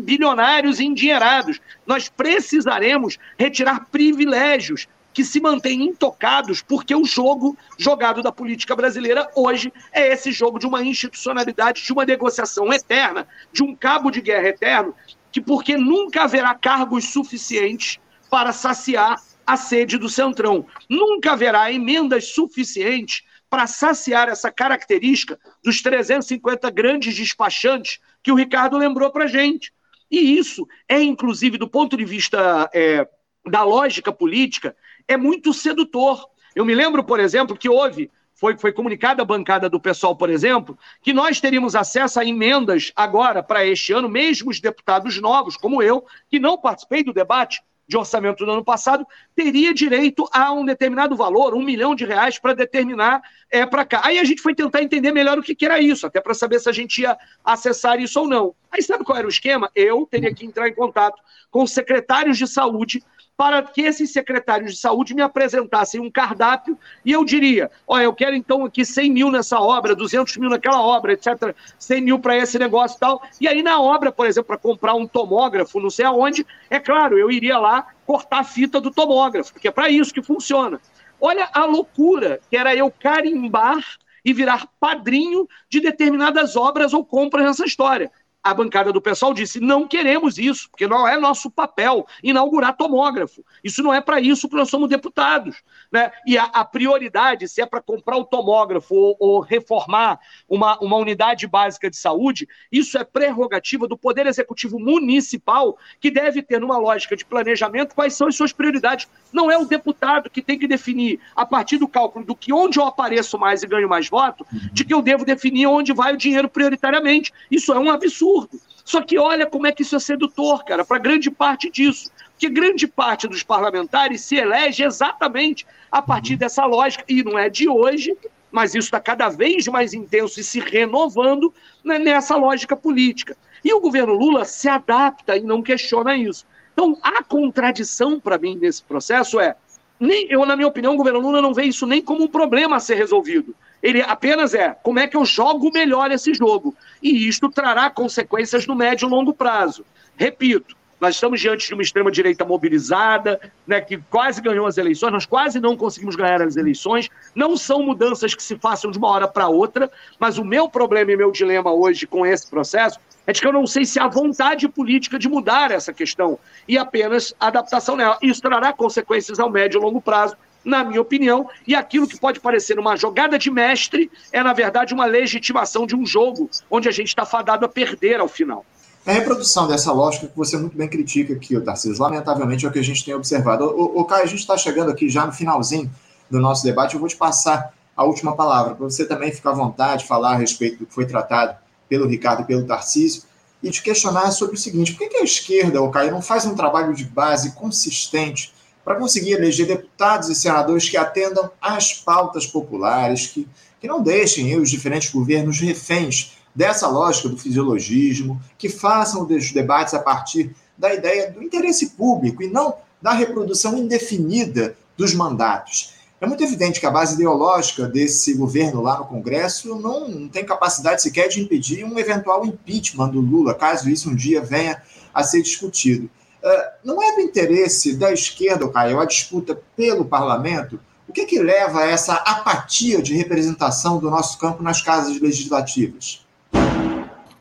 [0.04, 8.22] bilionários e endinheirados, nós precisaremos retirar privilégios que se mantêm intocados, porque o jogo jogado
[8.22, 13.64] da política brasileira hoje é esse jogo de uma institucionalidade, de uma negociação eterna, de
[13.64, 14.94] um cabo de guerra eterno,
[15.32, 17.98] que porque nunca haverá cargos suficientes
[18.30, 20.68] para saciar a sede do Centrão.
[20.88, 28.78] Nunca haverá emendas suficientes para saciar essa característica dos 350 grandes despachantes que o Ricardo
[28.78, 29.74] lembrou para gente.
[30.12, 33.08] E isso é, inclusive, do ponto de vista é,
[33.44, 34.76] da lógica política,
[35.08, 36.28] é muito sedutor.
[36.56, 40.30] Eu me lembro, por exemplo, que houve, foi, foi comunicada a bancada do pessoal, por
[40.30, 45.58] exemplo, que nós teríamos acesso a emendas agora para este ano, mesmo os deputados novos,
[45.58, 50.52] como eu, que não participei do debate, de orçamento do ano passado, teria direito a
[50.52, 54.02] um determinado valor, um milhão de reais, para determinar é, para cá.
[54.04, 56.60] Aí a gente foi tentar entender melhor o que, que era isso, até para saber
[56.60, 58.54] se a gente ia acessar isso ou não.
[58.70, 59.72] Aí sabe qual era o esquema?
[59.74, 63.02] Eu teria que entrar em contato com os secretários de saúde
[63.38, 68.14] para que esses secretários de saúde me apresentassem um cardápio e eu diria: olha, eu
[68.14, 72.36] quero então aqui 100 mil nessa obra, 200 mil naquela obra, etc., 100 mil para
[72.36, 73.22] esse negócio e tal.
[73.40, 77.18] E aí na obra, por exemplo, para comprar um tomógrafo, não sei aonde, é claro,
[77.20, 80.82] eu iria lá cortar a fita do tomógrafo, porque é para isso que funciona.
[81.22, 83.84] Olha a loucura que era eu carimbar
[84.26, 88.12] e virar padrinho de determinadas obras ou compras nessa história
[88.44, 93.44] a bancada do pessoal disse: não queremos isso, porque não é nosso papel inaugurar tomógrafo.
[93.64, 95.62] Isso não é para isso que nós somos deputados.
[95.92, 96.12] Né?
[96.26, 100.98] E a, a prioridade, se é para comprar o tomógrafo ou, ou, reformar uma, uma
[100.98, 106.78] unidade básica de saúde, isso é prerrogativa do Poder Executivo Municipal, que deve ter, numa
[106.78, 109.08] lógica de planejamento, quais são as suas prioridades.
[109.32, 112.80] Não é o deputado que tem que definir, a partir do cálculo do que onde
[112.80, 116.18] eu apareço mais e ganho mais voto, de que eu devo definir onde vai o
[116.18, 117.34] dinheiro prioritariamente.
[117.52, 118.60] Isso é um absurdo absurdo.
[118.84, 122.10] Só que olha como é que isso é sedutor, cara, para grande parte disso.
[122.32, 126.40] Porque grande parte dos parlamentares se elege exatamente a partir uhum.
[126.40, 127.04] dessa lógica.
[127.08, 128.16] E não é de hoje,
[128.52, 133.36] mas isso está cada vez mais intenso e se renovando né, nessa lógica política.
[133.64, 136.46] E o governo Lula se adapta e não questiona isso.
[136.72, 139.56] Então, a contradição para mim nesse processo é,
[140.00, 142.76] nem, eu, na minha opinião, o governo Lula não vê isso nem como um problema
[142.76, 143.56] a ser resolvido.
[143.82, 146.76] Ele apenas é como é que eu jogo melhor esse jogo.
[147.02, 149.86] E isto trará consequências no médio e longo prazo.
[150.16, 155.26] Repito, nós estamos diante de uma extrema-direita mobilizada, né, que quase ganhou as eleições, nós
[155.28, 157.08] quase não conseguimos ganhar as eleições.
[157.36, 161.12] Não são mudanças que se façam de uma hora para outra, mas o meu problema
[161.12, 164.08] e meu dilema hoje com esse processo é de que eu não sei se há
[164.08, 168.18] vontade política de mudar essa questão e apenas adaptação nela.
[168.22, 170.36] Isso trará consequências ao médio e longo prazo
[170.68, 174.94] na minha opinião, e aquilo que pode parecer uma jogada de mestre é, na verdade,
[174.94, 178.66] uma legitimação de um jogo onde a gente está fadado a perder ao final.
[179.06, 182.04] É a reprodução dessa lógica que você muito bem critica aqui, Tarcísio.
[182.04, 183.64] Lamentavelmente é o que a gente tem observado.
[183.64, 185.90] O, o Caio, a gente está chegando aqui já no finalzinho
[186.30, 186.96] do nosso debate.
[186.96, 190.36] Eu vou te passar a última palavra, para você também ficar à vontade, falar a
[190.36, 191.56] respeito do que foi tratado
[191.88, 193.24] pelo Ricardo e pelo Tarcísio,
[193.64, 196.54] e te questionar sobre o seguinte: por que a esquerda, o Caio, não faz um
[196.54, 198.54] trabalho de base consistente
[198.88, 203.46] para conseguir eleger deputados e senadores que atendam às pautas populares, que,
[203.82, 209.94] que não deixem os diferentes governos reféns dessa lógica do fisiologismo, que façam os debates
[209.94, 215.94] a partir da ideia do interesse público e não da reprodução indefinida dos mandatos.
[216.22, 221.02] É muito evidente que a base ideológica desse governo lá no Congresso não, tem capacidade
[221.02, 224.82] sequer de impedir um eventual impeachment do Lula, caso isso um dia venha
[225.14, 226.10] a ser discutido.
[226.48, 230.80] Ah, não é do interesse da esquerda, Caio, a disputa pelo parlamento?
[231.08, 236.26] O que, que leva a essa apatia de representação do nosso campo nas casas legislativas?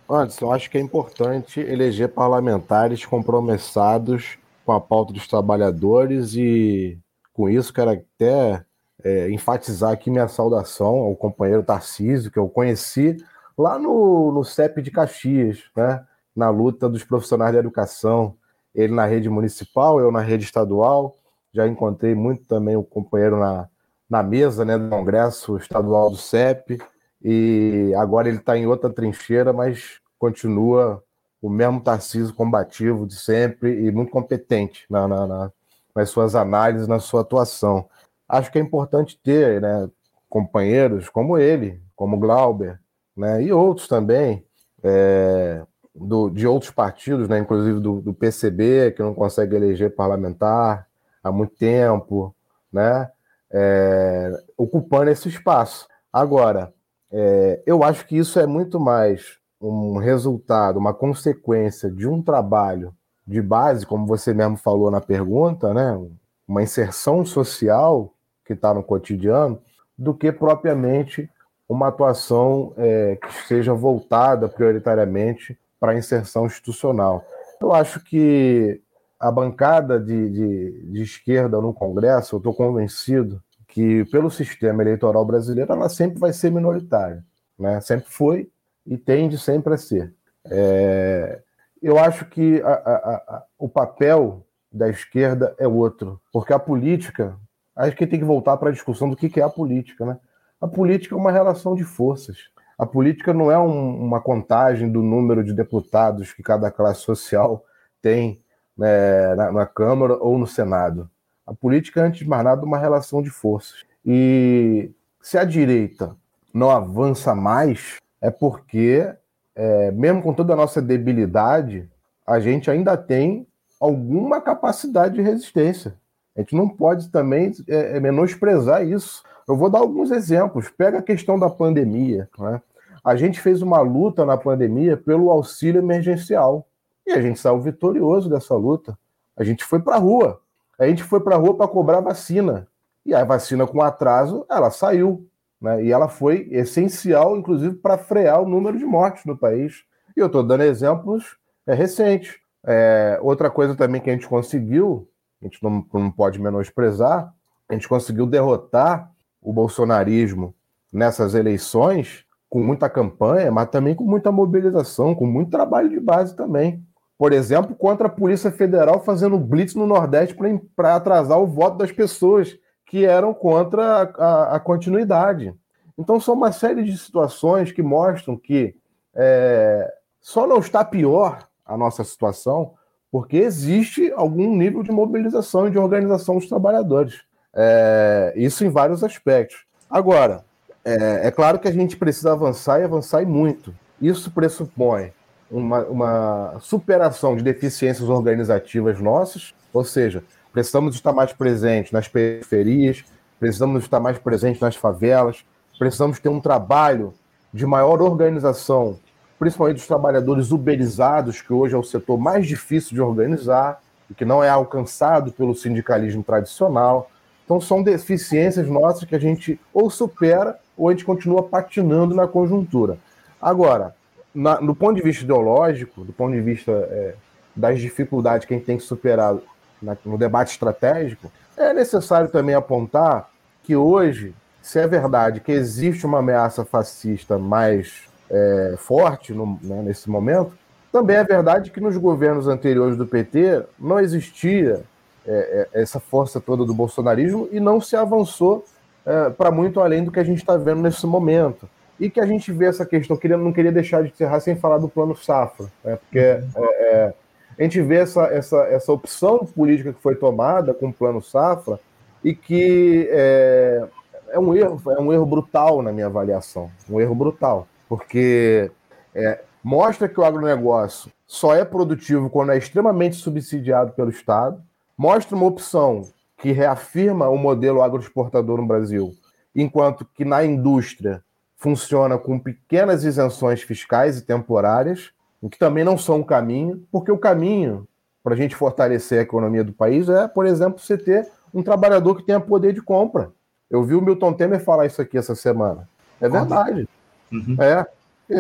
[0.09, 6.99] Anderson, eu acho que é importante eleger parlamentares compromissados com a pauta dos trabalhadores e,
[7.33, 8.65] com isso, quero até
[9.03, 13.16] é, enfatizar aqui minha saudação ao companheiro Tarcísio, que eu conheci
[13.57, 16.05] lá no, no CEP de Caxias, né,
[16.35, 18.37] na luta dos profissionais da educação
[18.77, 21.16] ele na rede municipal, eu na rede estadual.
[21.53, 23.69] Já encontrei muito também o companheiro na,
[24.09, 26.78] na mesa né, do Congresso Estadual do CEP,
[27.23, 31.03] e agora ele está em outra trincheira, mas continua
[31.40, 35.53] o mesmo Tarcísio combativo de sempre e muito competente na, na, na,
[35.94, 37.89] nas suas análises, na sua atuação.
[38.28, 39.89] Acho que é importante ter né,
[40.28, 42.78] companheiros como ele, como Glauber,
[43.16, 44.44] né, e outros também,
[44.82, 45.62] é,
[45.98, 50.86] do, de outros partidos, né, inclusive do, do, PCB, que não consegue eleger parlamentar
[51.23, 52.35] há muito tempo,
[52.73, 53.10] né,
[53.51, 55.89] é, ocupando esse espaço.
[56.12, 56.73] Agora,
[57.10, 62.94] é, eu acho que isso é muito mais um resultado, uma consequência de um trabalho
[63.27, 65.98] de base, como você mesmo falou na pergunta, né,
[66.47, 68.12] uma inserção social
[68.44, 69.60] que está no cotidiano,
[69.98, 71.28] do que propriamente
[71.68, 77.24] uma atuação é, que seja voltada prioritariamente para a inserção institucional.
[77.61, 78.81] Eu acho que
[79.19, 85.24] a bancada de, de, de esquerda no Congresso, eu estou convencido que, pelo sistema eleitoral
[85.24, 87.24] brasileiro, ela sempre vai ser minoritária.
[87.59, 87.81] Né?
[87.81, 88.51] Sempre foi
[88.86, 90.15] e tende sempre a ser.
[90.47, 91.40] É,
[91.82, 97.36] eu acho que a, a, a, o papel da esquerda é outro, porque a política,
[97.74, 100.05] acho que tem que voltar para a discussão do que, que é a política.
[100.05, 100.19] Né?
[100.61, 102.51] A política é uma relação de forças.
[102.78, 107.65] A política não é um, uma contagem do número de deputados que cada classe social
[108.03, 108.40] tem
[108.77, 111.11] né, na, na, Câmara ou no Senado.
[111.47, 113.85] A política, antes de mais nada, é uma relação de forças.
[114.05, 114.90] E
[115.23, 116.15] se a direita
[116.53, 119.11] não avança mais, é porque,
[119.55, 121.89] é, mesmo com toda a nossa debilidade,
[122.27, 123.47] a gente ainda tem
[123.81, 125.94] alguma capacidade de resistência.
[126.36, 129.23] A gente não pode também é, é menosprezar isso.
[129.48, 130.68] Eu vou dar alguns exemplos.
[130.68, 132.28] Pega a questão da pandemia.
[132.39, 132.60] Né?
[133.05, 136.66] A gente fez uma luta na pandemia pelo auxílio emergencial.
[137.06, 138.98] E a gente saiu vitorioso dessa luta.
[139.36, 140.40] A gente foi para a rua.
[140.78, 142.66] A gente foi para a rua para cobrar vacina.
[143.05, 145.28] E a vacina com atraso, ela saiu.
[145.60, 145.85] Né?
[145.85, 149.85] E ela foi essencial, inclusive, para frear o número de mortes no país.
[150.16, 152.36] E eu estou dando exemplos é, recentes.
[152.66, 155.09] É, outra coisa também que a gente conseguiu,
[155.40, 157.32] a gente não, não pode menosprezar,
[157.68, 159.12] a gente conseguiu derrotar
[159.47, 160.52] o bolsonarismo
[160.93, 166.35] nessas eleições com muita campanha, mas também com muita mobilização, com muito trabalho de base
[166.35, 166.85] também.
[167.16, 170.36] Por exemplo, contra a Polícia Federal fazendo blitz no Nordeste
[170.74, 175.55] para atrasar o voto das pessoas que eram contra a, a, a, continuidade.
[175.97, 178.74] Então, são uma série de situações que mostram que
[179.14, 182.74] é, só não está pior a nossa situação
[183.12, 187.23] porque existe algum nível de mobilização e de organização dos trabalhadores.
[187.57, 189.65] É, isso em vários aspectos.
[189.91, 190.45] Agora,
[190.85, 193.74] é, é, claro que a gente precisa avançar e avançar e muito.
[194.01, 195.12] Isso pressupõe
[195.51, 200.23] uma, uma superação de deficiências organizativas nossas, ou seja,
[200.53, 203.05] precisamos estar mais presentes nas periferias,
[203.41, 205.45] precisamos estar mais presentes nas favelas,
[205.78, 207.15] precisamos ter um trabalho
[207.53, 208.99] de maior organização,
[209.39, 213.81] principalmente dos trabalhadores uberizados, que hoje é o setor mais difícil de organizar
[214.11, 217.11] e que não é alcançado pelo sindicalismo tradicional.
[217.47, 222.27] Então, são deficiências nossas que a gente ou supera ou a gente continua patinando na
[222.27, 222.98] conjuntura.
[223.40, 223.94] Agora,
[224.35, 227.14] na, do ponto de vista ideológico, do ponto de vista é,
[227.55, 229.36] das dificuldades que a gente tem que superar
[229.81, 233.31] na, no debate estratégico, é necessário também apontar
[233.62, 239.82] que hoje, se é verdade que existe uma ameaça fascista mais é, forte no, né,
[239.82, 240.52] nesse momento,
[240.93, 244.82] também é verdade que nos governos anteriores do PT não existia
[245.27, 248.65] é, é, essa força toda do bolsonarismo e não se avançou
[249.05, 251.69] é, para muito além do que a gente está vendo nesse momento.
[251.98, 254.78] E que a gente vê essa questão, queria, não queria deixar de encerrar sem falar
[254.78, 257.15] do plano Safra, né, porque é, é,
[257.59, 261.81] a gente vê essa, essa, essa opção política que foi tomada com o plano Safra
[262.23, 263.86] e que é,
[264.28, 268.70] é um erro, é um erro brutal na minha avaliação, um erro brutal, porque
[269.15, 274.62] é, mostra que o agronegócio só é produtivo quando é extremamente subsidiado pelo Estado,
[274.97, 276.02] mostra uma opção
[276.39, 279.14] que reafirma o modelo agroexportador no Brasil,
[279.55, 281.23] enquanto que na indústria
[281.56, 285.10] funciona com pequenas isenções fiscais e temporárias,
[285.40, 287.86] o que também não são o caminho, porque o caminho
[288.23, 292.16] para a gente fortalecer a economia do país é, por exemplo, você ter um trabalhador
[292.16, 293.31] que tenha poder de compra.
[293.70, 295.89] Eu vi o Milton Temer falar isso aqui essa semana.
[296.20, 296.89] É verdade.
[297.32, 297.56] Uhum.
[297.60, 297.86] É.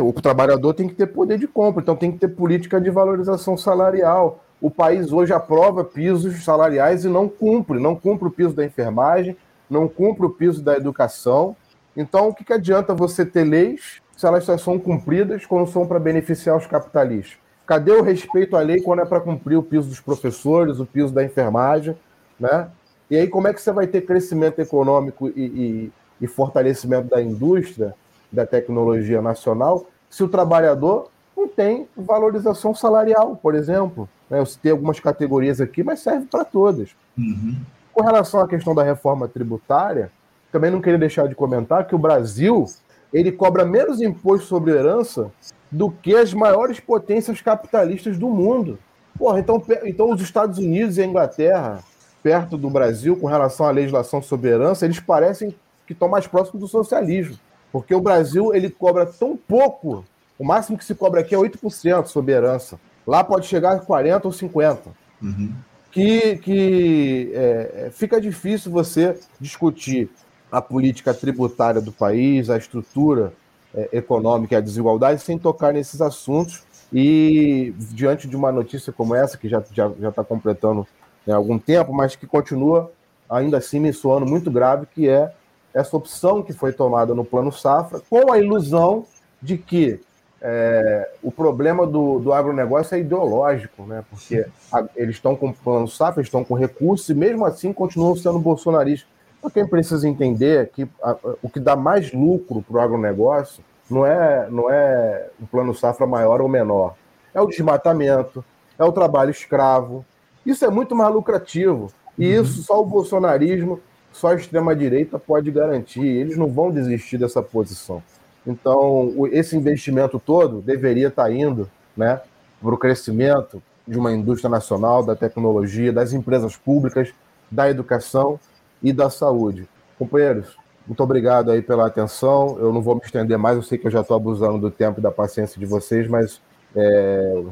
[0.02, 3.56] O trabalhador tem que ter poder de compra, então tem que ter política de valorização
[3.56, 8.64] salarial o país hoje aprova pisos salariais e não cumpre, não cumpre o piso da
[8.64, 9.36] enfermagem,
[9.68, 11.54] não cumpre o piso da educação.
[11.96, 15.86] Então, o que, que adianta você ter leis se elas só são cumpridas quando são
[15.86, 17.38] para beneficiar os capitalistas?
[17.66, 21.12] Cadê o respeito à lei quando é para cumprir o piso dos professores, o piso
[21.12, 21.96] da enfermagem,
[22.38, 22.68] né?
[23.10, 27.22] E aí, como é que você vai ter crescimento econômico e, e, e fortalecimento da
[27.22, 27.94] indústria,
[28.32, 34.08] da tecnologia nacional, se o trabalhador não tem valorização salarial, por exemplo?
[34.30, 34.38] Né?
[34.38, 36.90] Eu citei algumas categorias aqui, mas serve para todas.
[37.16, 37.56] Uhum.
[37.92, 40.10] Com relação à questão da reforma tributária,
[40.50, 42.66] também não queria deixar de comentar que o Brasil
[43.12, 45.30] ele cobra menos imposto sobre herança
[45.70, 48.78] do que as maiores potências capitalistas do mundo.
[49.18, 51.82] Porra, então, então os Estados Unidos e a Inglaterra,
[52.22, 55.54] perto do Brasil, com relação à legislação soberana, eles parecem
[55.86, 57.38] que estão mais próximos do socialismo.
[57.72, 60.04] Porque o Brasil ele cobra tão pouco,
[60.38, 62.78] o máximo que se cobra aqui é 8% sobre herança.
[63.06, 64.78] Lá pode chegar a 40% ou 50%.
[65.22, 65.54] Uhum.
[65.90, 70.10] Que, que é, é, fica difícil você discutir
[70.52, 73.32] a política tributária do país, a estrutura
[73.74, 76.64] é, econômica e a desigualdade sem tocar nesses assuntos.
[76.92, 80.86] E diante de uma notícia como essa, que já está já, já tá completando
[81.26, 82.92] né, algum tempo, mas que continua
[83.28, 85.32] ainda assim me soando muito grave, que é
[85.74, 89.04] essa opção que foi tomada no Plano Safra, com a ilusão
[89.42, 90.00] de que
[90.40, 94.04] é, o problema do, do agronegócio é ideológico, né?
[94.10, 98.14] porque a, eles estão com o Plano Safra, estão com recursos, e mesmo assim continuam
[98.16, 99.08] sendo bolsonaristas.
[99.38, 103.62] Então, quem precisa entender é que a, o que dá mais lucro para o agronegócio
[103.90, 106.94] não é, não é um plano safra maior ou menor.
[107.32, 108.44] É o desmatamento,
[108.78, 110.04] é o trabalho escravo.
[110.44, 111.90] Isso é muito mais lucrativo.
[112.18, 112.42] E uhum.
[112.42, 113.80] isso só o bolsonarismo,
[114.12, 116.06] só a extrema-direita pode garantir.
[116.06, 118.02] Eles não vão desistir dessa posição.
[118.46, 122.20] Então, esse investimento todo deveria estar indo né,
[122.60, 127.12] para o crescimento de uma indústria nacional, da tecnologia, das empresas públicas,
[127.50, 128.38] da educação
[128.82, 129.68] e da saúde.
[129.98, 130.56] Companheiros,
[130.86, 132.56] muito obrigado aí pela atenção.
[132.58, 135.00] Eu não vou me estender mais, eu sei que eu já estou abusando do tempo
[135.00, 136.40] e da paciência de vocês, mas
[136.74, 137.42] é,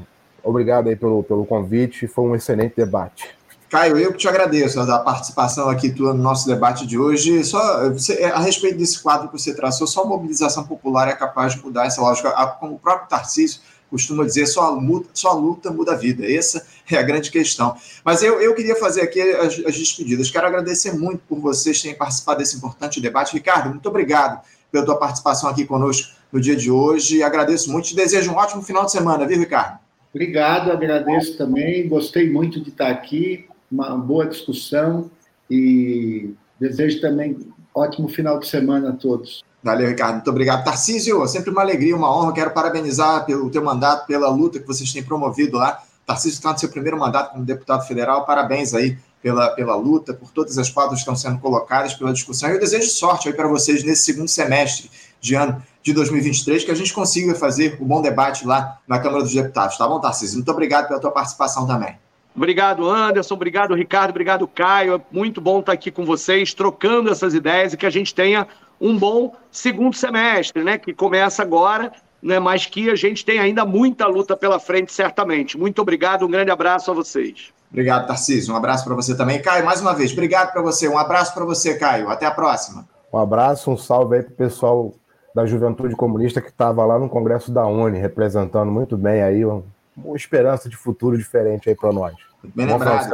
[0.43, 2.07] obrigado aí pelo, pelo convite.
[2.07, 3.37] Foi um excelente debate.
[3.75, 7.43] Caio, eu que te agradeço a participação aqui tua no nosso debate de hoje.
[7.43, 7.59] Só
[8.33, 11.85] a respeito desse quadro que você traçou, só a mobilização popular é capaz de mudar
[11.85, 12.31] essa lógica.
[12.61, 13.61] Como o próprio Tarcísio
[13.91, 16.25] costuma dizer, só a luta, só a luta muda a vida.
[16.25, 17.75] Essa é a grande questão.
[18.05, 20.31] Mas eu, eu queria fazer aqui as, as despedidas.
[20.31, 23.33] Quero agradecer muito por vocês terem participado desse importante debate.
[23.33, 24.41] Ricardo, muito obrigado
[24.71, 27.25] pela tua participação aqui conosco no dia de hoje.
[27.25, 27.89] Agradeço muito.
[27.89, 29.81] Te desejo um ótimo final de semana, viu, Ricardo?
[30.15, 31.89] Obrigado, agradeço também.
[31.89, 33.49] Gostei muito de estar aqui.
[33.70, 35.11] Uma boa discussão
[35.51, 37.39] e desejo também
[37.74, 39.43] ótimo final de semana a todos.
[39.62, 40.16] Valeu, Ricardo.
[40.16, 40.62] Muito obrigado.
[40.62, 42.32] Tarcísio, sempre uma alegria, uma honra.
[42.32, 45.82] Quero parabenizar pelo teu mandato, pela luta que vocês têm promovido lá.
[46.07, 48.27] Tarcísio está no seu primeiro mandato como deputado federal.
[48.27, 52.51] Parabéns aí pela, pela luta, por todas as pautas que estão sendo colocadas, pela discussão.
[52.51, 56.70] E eu desejo sorte aí para vocês nesse segundo semestre de ano de 2023, que
[56.70, 59.78] a gente consiga fazer um bom debate lá na Câmara dos Deputados.
[59.78, 60.36] Tá bom, Tarcísio?
[60.36, 61.97] Muito obrigado pela tua participação também.
[62.35, 63.35] Obrigado, Anderson.
[63.35, 64.11] Obrigado, Ricardo.
[64.11, 64.97] Obrigado, Caio.
[64.97, 68.47] É muito bom estar aqui com vocês, trocando essas ideias e que a gente tenha
[68.81, 70.77] um bom segundo semestre, né?
[70.77, 72.40] Que começa agora, né?
[72.40, 75.56] Mas que a gente tem ainda muita luta pela frente, certamente.
[75.56, 77.52] Muito obrigado, um grande abraço a vocês.
[77.70, 78.52] Obrigado, Tarcísio.
[78.52, 79.40] Um abraço para você também.
[79.40, 80.89] Caio, mais uma vez, obrigado para você.
[80.89, 82.09] Um abraço para você, Caio.
[82.09, 82.86] Até a próxima.
[83.12, 84.94] Um abraço, um salve aí para o pessoal
[85.35, 89.44] da Juventude Comunista que estava lá no Congresso da UNE, representando muito bem aí
[89.97, 92.15] uma, esperança de futuro diferente aí para nós.
[92.55, 93.12] Bem lembrado.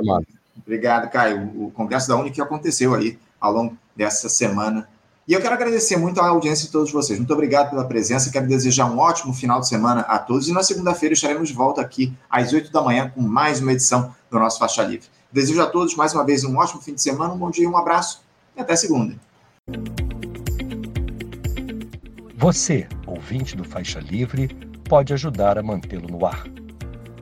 [0.57, 1.51] Obrigado, Caio.
[1.57, 4.89] O Congresso da UNE que aconteceu aí ao longo dessa semana
[5.31, 7.17] e eu quero agradecer muito a audiência de todos vocês.
[7.17, 8.33] Muito obrigado pela presença.
[8.33, 10.49] Quero desejar um ótimo final de semana a todos.
[10.49, 14.13] E na segunda-feira estaremos de volta aqui às 8 da manhã com mais uma edição
[14.29, 15.07] do nosso Faixa Livre.
[15.31, 17.77] Desejo a todos mais uma vez um ótimo fim de semana, um bom dia, um
[17.77, 18.25] abraço
[18.57, 19.15] e até segunda.
[22.37, 24.49] Você, ouvinte do Faixa Livre,
[24.89, 26.43] pode ajudar a mantê-lo no ar.